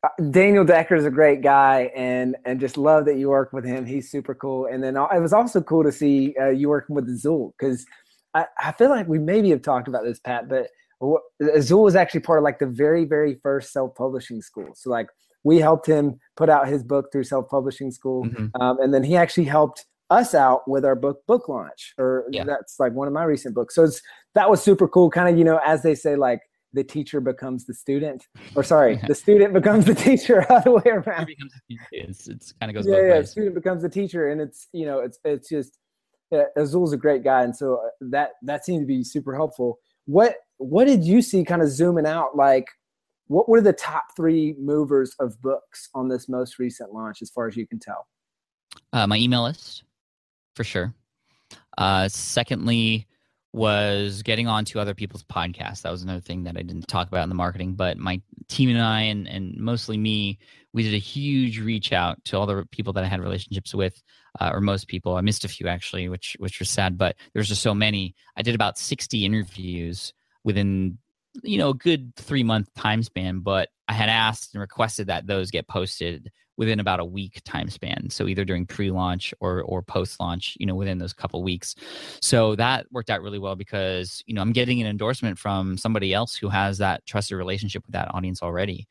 [0.03, 3.67] uh, Daniel Decker is a great guy, and and just love that you work with
[3.67, 3.85] him.
[3.85, 4.67] He's super cool.
[4.67, 7.85] And then it was also cool to see uh, you working with Azul because
[8.35, 10.69] I, I feel like we maybe have talked about this, Pat, but
[11.55, 14.71] Azul was actually part of like the very very first self publishing school.
[14.75, 15.09] So like
[15.45, 18.61] we helped him put out his book through self publishing school, mm-hmm.
[18.61, 21.95] um, and then he actually helped us out with our book book launch.
[21.99, 22.45] Or yeah.
[22.45, 23.75] that's like one of my recent books.
[23.75, 24.03] So it's
[24.35, 25.11] that was super cool.
[25.11, 26.41] Kind of you know as they say like
[26.73, 31.29] the teacher becomes the student, or sorry, the student becomes the teacher, other way around.
[31.91, 33.19] It's, it's kind of goes yeah, yeah.
[33.19, 33.31] Ways.
[33.31, 35.79] Student becomes the teacher, and it's you know it's it's just
[36.31, 39.79] yeah, Azul's a great guy, and so uh, that that seemed to be super helpful.
[40.07, 42.67] What what did you see kind of zooming out like?
[43.27, 47.47] What were the top three movers of books on this most recent launch, as far
[47.47, 48.09] as you can tell?
[48.93, 49.85] Uh, my email list,
[50.57, 50.93] for sure.
[51.79, 53.07] Uh, secondly,
[53.53, 55.83] was getting on to other people's podcasts.
[55.83, 58.71] That was another thing that I didn't talk about in the marketing, but my team
[58.71, 60.39] and I, and, and mostly me,
[60.73, 64.01] we did a huge reach out to all the people that I had relationships with,
[64.41, 65.17] uh, or most people.
[65.17, 68.15] I missed a few actually, which which was sad, but there's just so many.
[68.37, 70.13] I did about 60 interviews
[70.45, 70.99] within
[71.43, 75.27] you know a good three month time span, but I had asked and requested that
[75.27, 78.09] those get posted within about a week time span.
[78.09, 81.75] So either during pre-launch or or post-launch, you know, within those couple weeks.
[82.23, 86.15] So that worked out really well because you know I'm getting an endorsement from somebody
[86.15, 88.87] else who has that trusted relationship with that audience already.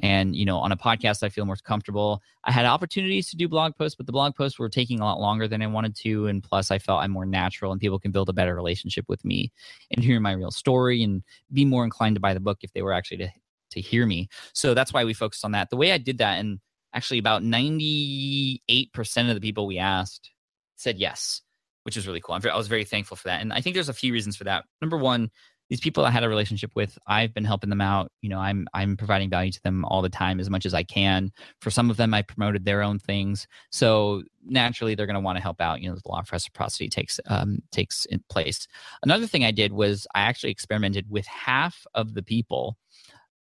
[0.00, 2.22] And you know, on a podcast, I feel more comfortable.
[2.44, 5.20] I had opportunities to do blog posts, but the blog posts were taking a lot
[5.20, 6.28] longer than I wanted to.
[6.28, 9.22] And plus, I felt I'm more natural, and people can build a better relationship with
[9.26, 9.52] me
[9.90, 11.22] and hear my real story, and
[11.52, 13.28] be more inclined to buy the book if they were actually to
[13.70, 14.28] to hear me.
[14.52, 15.70] So that's why we focused on that.
[15.70, 16.60] The way I did that, and
[16.94, 18.60] actually about 98%
[19.28, 20.30] of the people we asked
[20.76, 21.42] said yes,
[21.82, 22.34] which is really cool.
[22.34, 23.40] I was very thankful for that.
[23.40, 24.64] And I think there's a few reasons for that.
[24.80, 25.30] Number one,
[25.68, 28.10] these people I had a relationship with, I've been helping them out.
[28.22, 30.82] You know, I'm I'm providing value to them all the time as much as I
[30.82, 31.30] can.
[31.60, 35.36] For some of them, I promoted their own things, so naturally they're going to want
[35.36, 35.82] to help out.
[35.82, 38.66] You know, the law of reciprocity takes um, takes in place.
[39.02, 42.78] Another thing I did was I actually experimented with half of the people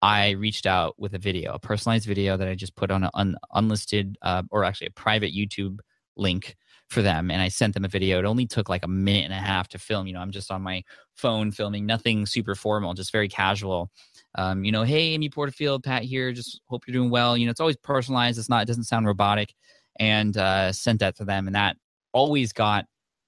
[0.01, 3.09] I reached out with a video, a personalized video that I just put on an
[3.13, 5.79] un- unlisted uh, or actually a private YouTube
[6.15, 6.55] link
[6.89, 7.31] for them.
[7.31, 8.19] And I sent them a video.
[8.19, 10.07] It only took like a minute and a half to film.
[10.07, 10.83] You know, I'm just on my
[11.15, 13.91] phone filming, nothing super formal, just very casual.
[14.35, 16.31] Um, you know, hey, Amy Porterfield, Pat here.
[16.31, 17.35] Just hope you're doing well.
[17.35, 18.39] You know, it's always personalized.
[18.39, 19.53] It's not, it doesn't sound robotic.
[19.99, 21.47] And uh, sent that to them.
[21.47, 21.75] And that
[22.13, 22.85] always got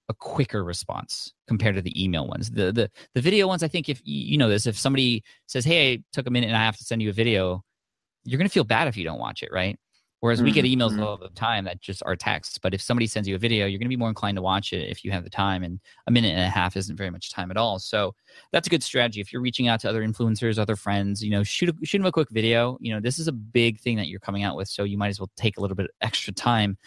[0.09, 2.49] a quicker response compared to the email ones.
[2.49, 5.93] The the the video ones, I think if you know this, if somebody says, "Hey,
[5.93, 7.63] I took a minute and I have to send you a video,"
[8.25, 9.79] you're gonna feel bad if you don't watch it, right?
[10.21, 10.45] Whereas mm-hmm.
[10.45, 11.03] we get mm-hmm, emails mm-hmm.
[11.03, 12.57] all the time that just are texts.
[12.57, 14.73] But if somebody sends you a video, you're going to be more inclined to watch
[14.73, 15.63] it if you have the time.
[15.63, 17.79] And a minute and a half isn't very much time at all.
[17.79, 18.13] So
[18.51, 19.21] that's a good strategy.
[19.21, 22.05] If you're reaching out to other influencers, other friends, you know, shoot, a, shoot them
[22.07, 22.77] a quick video.
[22.81, 24.67] You know, this is a big thing that you're coming out with.
[24.67, 26.77] So you might as well take a little bit of extra time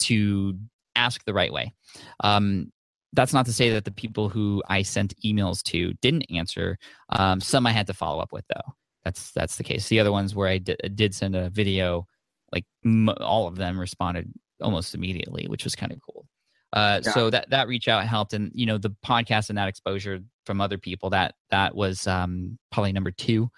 [0.00, 0.58] to
[1.00, 1.74] ask the right way.
[2.20, 2.72] Um,
[3.12, 6.78] that's not to say that the people who I sent emails to didn't answer.
[7.08, 8.74] Um, some I had to follow up with though.
[9.04, 9.88] That's that's the case.
[9.88, 12.06] The other ones where I d- did send a video,
[12.52, 14.30] like m- all of them responded
[14.60, 16.26] almost immediately, which was kind of cool.
[16.72, 17.12] Uh, yeah.
[17.12, 20.60] So that that reach out helped, and you know the podcast and that exposure from
[20.60, 23.50] other people that that was um, probably number two.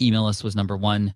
[0.00, 1.12] Email list was number one.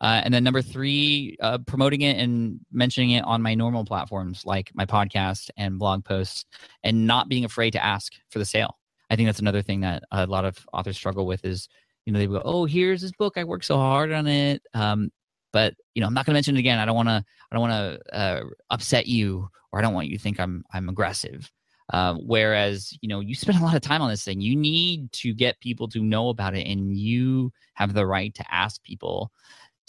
[0.00, 4.44] Uh, and then number three, uh, promoting it and mentioning it on my normal platforms
[4.44, 6.44] like my podcast and blog posts,
[6.82, 8.78] and not being afraid to ask for the sale.
[9.10, 11.68] I think that's another thing that a lot of authors struggle with is,
[12.04, 13.34] you know, they go, "Oh, here's this book.
[13.36, 15.10] I worked so hard on it." Um,
[15.52, 16.78] but you know, I'm not going to mention it again.
[16.78, 17.24] I don't want to.
[17.50, 20.64] I don't want to uh, upset you, or I don't want you to think I'm
[20.72, 21.50] I'm aggressive.
[21.92, 24.40] Um, whereas, you know, you spend a lot of time on this thing.
[24.40, 28.44] You need to get people to know about it, and you have the right to
[28.52, 29.30] ask people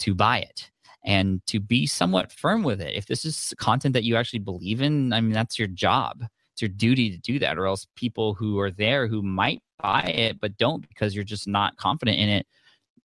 [0.00, 0.70] to buy it
[1.04, 2.94] and to be somewhat firm with it.
[2.94, 6.24] If this is content that you actually believe in, I mean, that's your job.
[6.52, 10.02] It's your duty to do that, or else people who are there who might buy
[10.02, 12.46] it but don't because you're just not confident in it,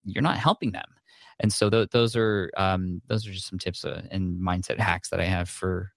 [0.05, 0.85] you're not helping them.
[1.39, 5.09] And so th- those are um, those are just some tips uh, and mindset hacks
[5.09, 5.91] that I have for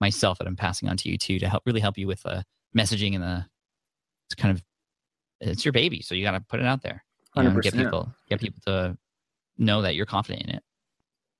[0.00, 2.44] myself that I'm passing on to you too to help really help you with the
[2.76, 3.46] messaging and the
[4.26, 4.62] it's kind of
[5.40, 7.04] it's your baby, so you got to put it out there.
[7.36, 8.96] You know, get people get people to
[9.58, 10.62] know that you're confident in it.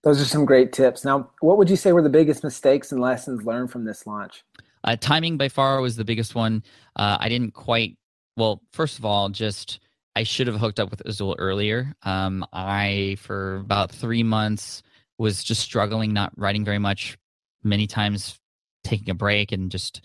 [0.03, 1.05] Those are some great tips.
[1.05, 4.45] Now, what would you say were the biggest mistakes and lessons learned from this launch?
[4.85, 6.63] Uh, timing by far was the biggest one.
[6.95, 7.97] Uh, I didn't quite.
[8.37, 9.81] Well, first of all, just
[10.15, 11.95] I should have hooked up with Azul earlier.
[12.03, 14.83] Um, I for about three months
[15.17, 17.17] was just struggling, not writing very much.
[17.63, 18.39] Many times
[18.85, 20.05] taking a break and just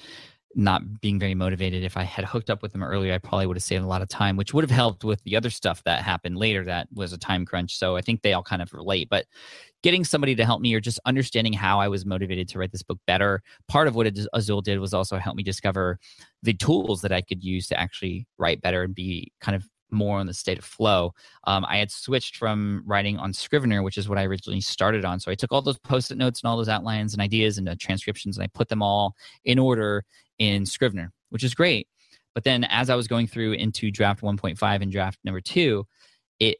[0.55, 1.83] not being very motivated.
[1.83, 4.01] If I had hooked up with them earlier, I probably would have saved a lot
[4.01, 7.13] of time, which would have helped with the other stuff that happened later that was
[7.13, 7.77] a time crunch.
[7.77, 9.09] So I think they all kind of relate.
[9.09, 9.25] But
[9.83, 12.83] getting somebody to help me or just understanding how I was motivated to write this
[12.83, 15.99] book better, part of what Azul did was also help me discover
[16.41, 20.19] the tools that I could use to actually write better and be kind of more
[20.19, 21.13] on the state of flow.
[21.45, 25.19] Um, I had switched from writing on Scrivener, which is what I originally started on.
[25.19, 27.75] So I took all those post-it notes and all those outlines and ideas and the
[27.75, 29.15] transcriptions, and I put them all
[29.45, 30.05] in order
[30.37, 31.87] in Scrivener, which is great.
[32.33, 35.85] But then as I was going through into draft 1.5 and draft number two,
[36.39, 36.57] it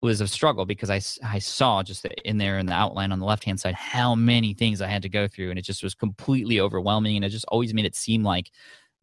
[0.00, 3.26] was a struggle because I, I saw just in there in the outline on the
[3.26, 5.94] left hand side how many things I had to go through, and it just was
[5.94, 8.50] completely overwhelming, and it just always made it seem like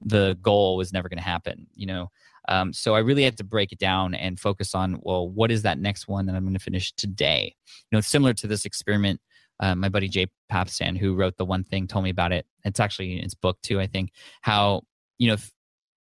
[0.02, 1.68] the goal was never going to happen.
[1.76, 2.12] You know,
[2.48, 5.64] um, so I really had to break it down and focus on, well, what is
[5.64, 7.56] that next one that I'm going to finish today?
[7.92, 9.20] You know, similar to this experiment.
[9.62, 12.46] Uh, my buddy Jay Papasan, who wrote the one thing, told me about it.
[12.66, 14.12] It's actually in his book too, I think.
[14.42, 14.82] How
[15.18, 15.52] you know, if,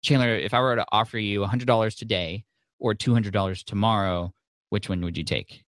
[0.04, 2.46] Chandler, if I were to offer you $100 today
[2.80, 4.34] or $200 tomorrow,
[4.70, 5.64] which one would you take?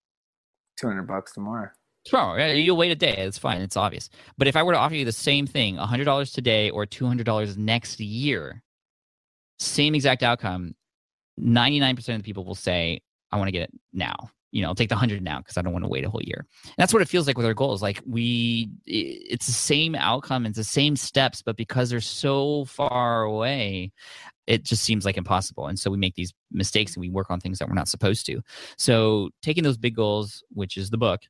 [0.78, 1.70] 200 bucks tomorrow.
[2.04, 3.14] Tomorrow, you'll wait a day.
[3.16, 3.62] It's fine.
[3.62, 4.10] It's obvious.
[4.36, 7.98] But if I were to offer you the same thing, $100 today or $200 next
[7.98, 8.62] year,
[9.58, 10.74] same exact outcome,
[11.40, 13.00] 99% of the people will say,
[13.32, 14.14] I want to get it now.
[14.52, 16.22] You know, I'll take the 100 now because I don't want to wait a whole
[16.22, 16.46] year.
[16.64, 17.82] And that's what it feels like with our goals.
[17.82, 23.24] Like we, it's the same outcome, it's the same steps, but because they're so far
[23.24, 23.90] away,
[24.46, 25.66] it just seems like impossible.
[25.66, 28.26] And so we make these mistakes and we work on things that we're not supposed
[28.26, 28.42] to.
[28.78, 31.22] So taking those big goals, which is the book,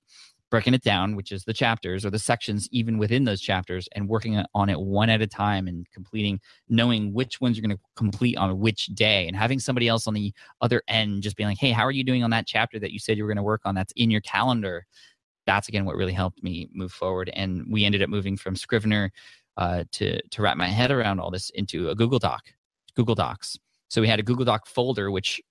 [0.55, 4.09] breaking it down, which is the chapters or the sections even within those chapters, and
[4.09, 6.39] working on it one at a time and completing,
[6.69, 10.15] knowing which ones you're going to complete on which day, and having somebody else on
[10.15, 12.93] the other end just being like, hey, how are you doing on that chapter that
[12.93, 14.87] you said you were going to work on that's in your calendar?
[15.45, 17.33] That's again what really helped me move forward.
[17.35, 19.11] And we ended up moving from Scrivener
[19.57, 22.45] uh, to to wrap my head around all this into a Google Doc,
[22.95, 23.59] Google Docs.
[23.89, 25.43] So we had a Google Doc folder which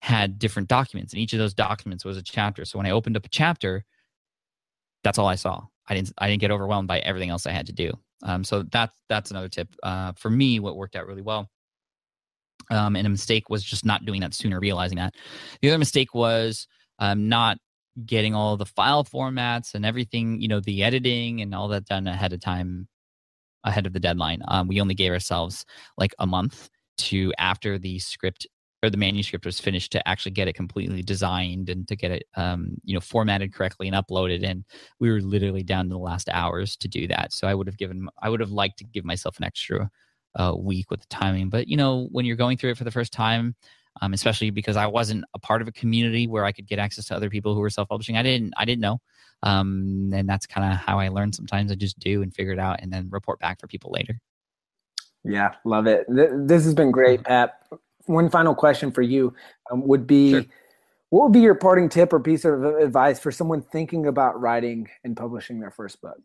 [0.00, 2.66] had different documents, and each of those documents was a chapter.
[2.66, 3.86] So when I opened up a chapter,
[5.02, 5.62] that's all I saw.
[5.88, 7.92] I didn't I didn't get overwhelmed by everything else I had to do.
[8.22, 10.60] Um, so that's that's another tip uh, for me.
[10.60, 11.48] What worked out really well.
[12.70, 15.14] Um, and a mistake was just not doing that sooner, realizing that.
[15.60, 16.68] The other mistake was
[17.00, 17.58] um, not
[18.06, 22.06] getting all the file formats and everything, you know, the editing and all that done
[22.06, 22.86] ahead of time,
[23.64, 24.42] ahead of the deadline.
[24.46, 25.64] Um, we only gave ourselves
[25.98, 28.46] like a month to after the script
[28.82, 32.24] or the manuscript was finished to actually get it completely designed and to get it
[32.36, 34.64] um, you know formatted correctly and uploaded and
[34.98, 37.32] we were literally down to the last hours to do that.
[37.32, 39.90] So i would have given i would have liked to give myself an extra
[40.36, 41.50] uh, week with the timing.
[41.50, 43.54] But you know when you're going through it for the first time
[44.00, 47.06] um, especially because i wasn't a part of a community where i could get access
[47.06, 49.00] to other people who were self-publishing i didn't i didn't know.
[49.42, 51.72] Um, and that's kind of how i learn sometimes.
[51.72, 54.18] I just do and figure it out and then report back for people later.
[55.24, 56.06] Yeah love it.
[56.08, 57.60] This has been great pat
[58.10, 59.34] one final question for you
[59.70, 60.44] um, would be sure.
[61.10, 64.88] what would be your parting tip or piece of advice for someone thinking about writing
[65.04, 66.18] and publishing their first book?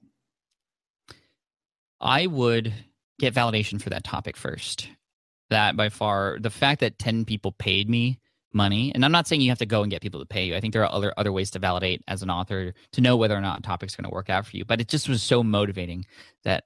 [2.02, 2.74] I would
[3.20, 4.90] get validation for that topic first.
[5.50, 8.20] That by far the fact that 10 people paid me
[8.52, 10.56] money and i'm not saying you have to go and get people to pay you.
[10.56, 13.36] I think there are other other ways to validate as an author to know whether
[13.36, 14.66] or not a topic's going to work out for you.
[14.66, 16.06] But it just was so motivating
[16.44, 16.64] that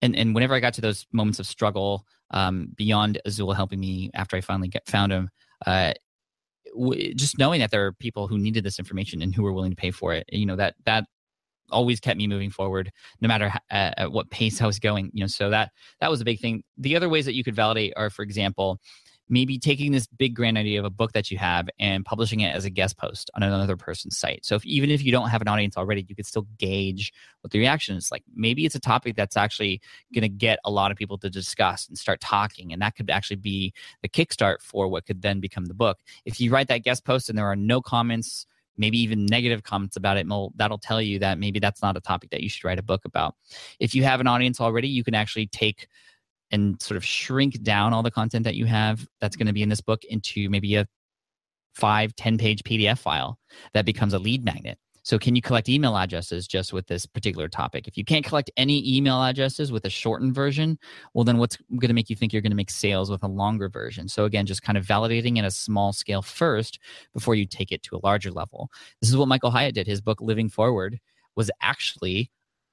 [0.00, 4.10] and and whenever I got to those moments of struggle, um, beyond Azul helping me
[4.14, 5.30] after I finally get, found him,
[5.66, 5.92] uh,
[6.74, 9.70] w- just knowing that there are people who needed this information and who were willing
[9.70, 11.04] to pay for it, you know that that
[11.70, 15.10] always kept me moving forward, no matter at, at what pace I was going.
[15.12, 15.70] You know, so that
[16.00, 16.62] that was a big thing.
[16.78, 18.78] The other ways that you could validate are, for example,
[19.32, 22.54] maybe taking this big grand idea of a book that you have and publishing it
[22.54, 24.44] as a guest post on another person's site.
[24.44, 27.50] So if, even if you don't have an audience already, you could still gauge what
[27.50, 28.22] the reaction is like.
[28.34, 29.80] Maybe it's a topic that's actually
[30.14, 33.08] going to get a lot of people to discuss and start talking, and that could
[33.08, 33.72] actually be
[34.02, 36.00] the kickstart for what could then become the book.
[36.26, 38.44] If you write that guest post and there are no comments
[38.78, 40.26] maybe even negative comments about it
[40.56, 43.04] that'll tell you that maybe that's not a topic that you should write a book
[43.04, 43.34] about
[43.78, 45.88] if you have an audience already you can actually take
[46.52, 49.62] and sort of shrink down all the content that you have that's going to be
[49.62, 50.86] in this book into maybe a
[51.74, 53.38] five ten page pdf file
[53.72, 57.48] that becomes a lead magnet so, can you collect email addresses just with this particular
[57.48, 57.88] topic?
[57.88, 60.78] If you can't collect any email addresses with a shortened version,
[61.12, 63.28] well, then what's going to make you think you're going to make sales with a
[63.28, 64.08] longer version?
[64.08, 66.78] So, again, just kind of validating at a small scale first
[67.12, 68.70] before you take it to a larger level.
[69.00, 69.88] This is what Michael Hyatt did.
[69.88, 71.00] His book, Living Forward,
[71.34, 72.30] was actually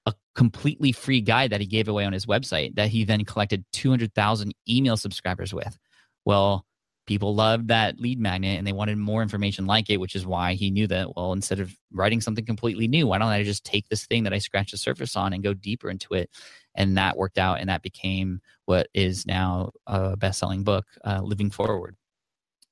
[0.10, 3.66] a completely free guide that he gave away on his website that he then collected
[3.74, 5.78] 200,000 email subscribers with.
[6.26, 6.66] Well,
[7.10, 10.54] people loved that lead magnet and they wanted more information like it, which is why
[10.54, 13.90] he knew that, well, instead of writing something completely new, why don't I just take
[13.90, 16.30] this thing that I scratched the surface on and go deeper into it?
[16.76, 21.22] And that worked out and that became what is now a best selling book, uh,
[21.24, 21.96] Living Forward.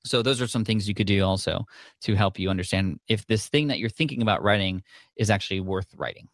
[0.04, 1.66] So, those are some things you could do also
[2.02, 4.82] to help you understand if this thing that you're thinking about writing
[5.16, 6.28] is actually worth writing.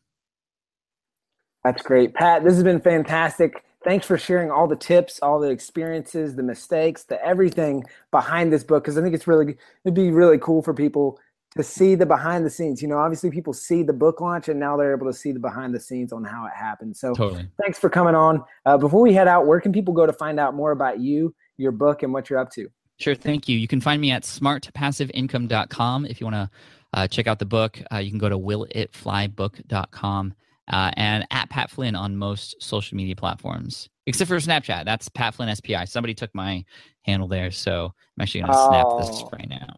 [1.65, 2.15] That's great.
[2.15, 6.43] Pat, this has been fantastic thanks for sharing all the tips, all the experiences, the
[6.43, 8.83] mistakes, the everything behind this book.
[8.83, 11.21] Because I think it's really it'd be really cool for people
[11.57, 12.83] to see the behind the scenes.
[12.83, 15.39] You know, obviously people see the book launch, and now they're able to see the
[15.39, 16.97] behind the scenes on how it happened.
[16.97, 17.47] So, totally.
[17.61, 18.43] thanks for coming on.
[18.67, 21.33] Uh, before we head out, where can people go to find out more about you,
[21.59, 22.69] your book, and what you're up to?
[22.99, 23.59] Sure, thank you.
[23.59, 26.51] You can find me at smartpassiveincome.com if you want to
[26.93, 27.81] uh, check out the book.
[27.93, 30.35] Uh, you can go to willitflybook.com
[30.73, 34.85] uh, and at Pat Flynn on most social media platforms, except for Snapchat.
[34.85, 35.87] That's Pat Flynn SPI.
[35.87, 36.65] Somebody took my
[37.03, 38.99] handle there, so I'm actually going to snap oh.
[38.99, 39.77] this right now.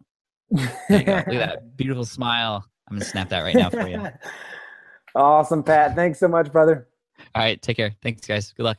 [0.90, 2.64] Look at that beautiful smile.
[2.88, 4.06] I'm going to snap that right now for you.
[5.14, 5.96] awesome, Pat.
[5.96, 6.88] Thanks so much, brother.
[7.34, 7.92] All right, take care.
[8.02, 8.52] Thanks, guys.
[8.52, 8.78] Good luck.